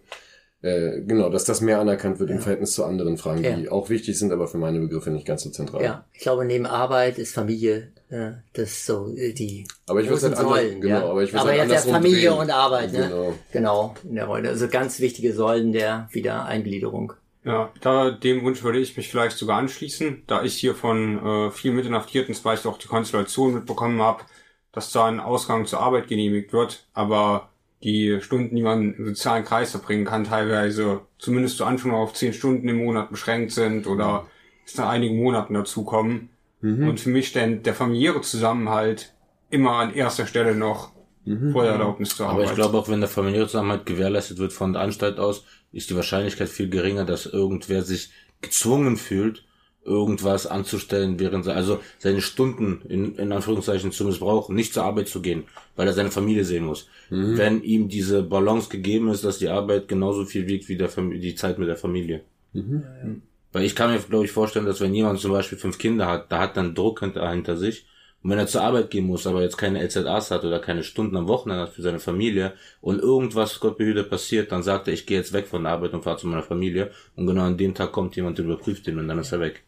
[0.63, 2.37] äh, genau, dass das mehr anerkannt wird ja.
[2.37, 3.57] im Verhältnis zu anderen Fragen, ja.
[3.57, 5.83] die auch wichtig sind, aber für meine Begriffe nicht ganz so zentral.
[5.83, 10.37] Ja, ich glaube, neben Arbeit ist Familie äh, das so äh, die aber ich großen
[10.37, 10.81] halt Säulen.
[10.81, 11.11] Genau, ja.
[11.11, 12.39] aber ich aber halt jetzt ja Familie drehen.
[12.39, 13.09] und Arbeit, ne?
[13.09, 13.35] Genau.
[13.51, 14.51] genau, in der Rolle.
[14.51, 17.15] Also ganz wichtige Säulen der Wiedereingliederung.
[17.45, 21.51] Ja, da dem Wunsch würde ich mich vielleicht sogar anschließen, da ich hier von äh,
[21.51, 24.23] vielen Mitinhaftierten zum Beispiel auch die Konstellation mitbekommen habe,
[24.71, 27.49] dass da ein Ausgang zur Arbeit genehmigt wird, aber
[27.83, 32.33] die Stunden, die man im sozialen Kreis verbringen kann, teilweise zumindest zu Anfang auf zehn
[32.33, 34.27] Stunden im Monat beschränkt sind oder
[34.65, 36.31] es nach einigen Monaten dazukommen.
[36.61, 36.89] Mhm.
[36.89, 39.13] Und für mich steht der familiäre Zusammenhalt
[39.51, 40.93] immer an erster Stelle noch
[41.25, 41.53] mhm.
[41.53, 42.45] vor der Erlaubnis zur Arbeit.
[42.45, 45.91] Aber ich glaube auch, wenn der familiäre Zusammenhalt gewährleistet wird von der Anstalt aus, ist
[45.91, 49.45] die Wahrscheinlichkeit viel geringer, dass irgendwer sich gezwungen fühlt,
[49.85, 55.09] irgendwas anzustellen, während er, also seine Stunden in, in Anführungszeichen zu missbrauchen, nicht zur Arbeit
[55.09, 55.45] zu gehen,
[55.77, 56.89] weil er seine Familie sehen muss.
[57.11, 57.37] Mhm.
[57.37, 61.35] Wenn ihm diese Balance gegeben ist, dass die Arbeit genauso viel wiegt wie der die
[61.35, 62.23] Zeit mit der Familie.
[62.53, 63.23] Mhm.
[63.53, 66.31] Weil ich kann mir, glaube ich, vorstellen, dass wenn jemand zum Beispiel fünf Kinder hat,
[66.31, 67.87] da hat dann Druck hinter, hinter sich
[68.23, 71.17] und wenn er zur Arbeit gehen muss, aber jetzt keine LZAs hat oder keine Stunden
[71.17, 75.07] am Wochenende hat für seine Familie und irgendwas, Gott behüte, passiert, dann sagt er, ich
[75.07, 77.75] gehe jetzt weg von der Arbeit und fahre zu meiner Familie und genau an dem
[77.75, 79.65] Tag kommt jemand und überprüft ihn und dann ist er weg.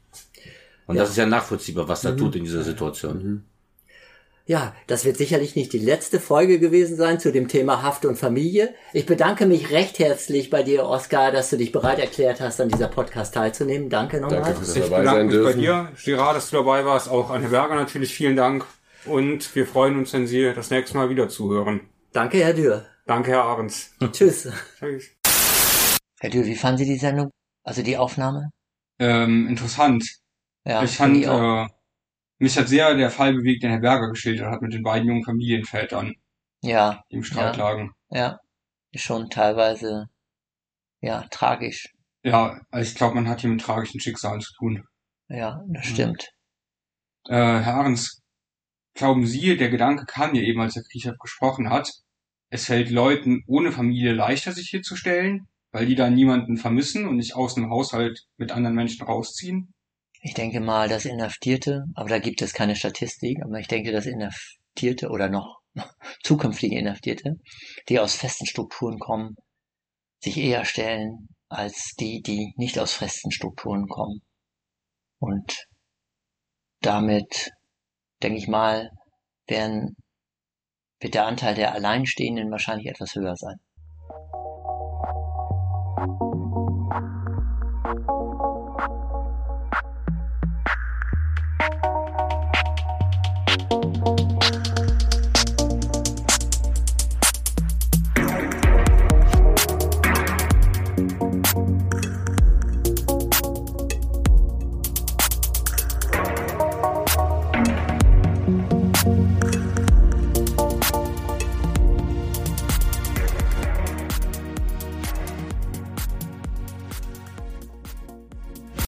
[0.87, 1.03] Und ja.
[1.03, 2.19] das ist ja nachvollziehbar, was er mhm.
[2.19, 3.17] tut in dieser Situation.
[3.17, 3.45] Mhm.
[4.47, 8.17] Ja, das wird sicherlich nicht die letzte Folge gewesen sein zu dem Thema Haft und
[8.17, 8.75] Familie.
[8.93, 12.69] Ich bedanke mich recht herzlich bei dir, Oskar, dass du dich bereit erklärt hast, an
[12.69, 13.89] dieser Podcast teilzunehmen.
[13.89, 14.43] Danke nochmal.
[14.43, 15.57] Danke dabei ich bedanke mich dürfen.
[15.57, 17.09] bei dir, Girard, dass du dabei warst.
[17.09, 18.67] Auch an Herr Berger natürlich vielen Dank.
[19.07, 21.81] Und wir freuen uns, wenn Sie das nächste Mal wieder zuhören.
[22.13, 22.85] Danke, Herr Dürr.
[23.07, 23.93] Danke, Herr Ahrens.
[24.13, 24.51] Tschüss.
[24.79, 25.11] Tschüss.
[26.21, 27.31] Herr Dürr, wie fanden Sie die Sendung?
[27.63, 28.51] Also die Aufnahme?
[28.99, 30.05] Ähm, interessant.
[30.65, 31.67] Ja, ich fand, äh,
[32.39, 35.25] mich hat sehr der Fall bewegt, den Herr Berger geschildert hat mit den beiden jungen
[35.25, 36.15] Familienvätern.
[36.63, 37.05] Ja.
[37.11, 37.93] Die im Streit ja, lagen.
[38.11, 38.41] Ja.
[38.91, 40.07] Ist schon teilweise,
[41.01, 41.93] ja, tragisch.
[42.23, 44.85] Ja, also ich glaube, man hat hier mit tragischen Schicksalen zu tun.
[45.29, 46.29] Ja, das stimmt.
[47.29, 48.23] Äh, Herr Ahrens,
[48.95, 51.91] glauben Sie, der Gedanke kam ja eben, als Herr Kriechhoff gesprochen hat,
[52.51, 57.07] es fällt Leuten ohne Familie leichter, sich hier zu stellen, weil die da niemanden vermissen
[57.07, 59.74] und nicht aus dem Haushalt mit anderen Menschen rausziehen?
[60.27, 64.07] Ich denke mal, dass Inhaftierte, aber da gibt es keine Statistik, aber ich denke, dass
[64.07, 65.61] Inhaftierte oder noch
[66.23, 67.37] zukünftige Inhaftierte,
[67.91, 69.37] die aus festen Strukturen kommen,
[70.21, 74.23] sich eher stellen als die, die nicht aus festen Strukturen kommen.
[75.19, 75.67] Und
[76.81, 77.51] damit,
[78.23, 78.91] denke ich mal,
[79.47, 79.95] werden,
[81.01, 83.61] wird der Anteil der Alleinstehenden wahrscheinlich etwas höher sein.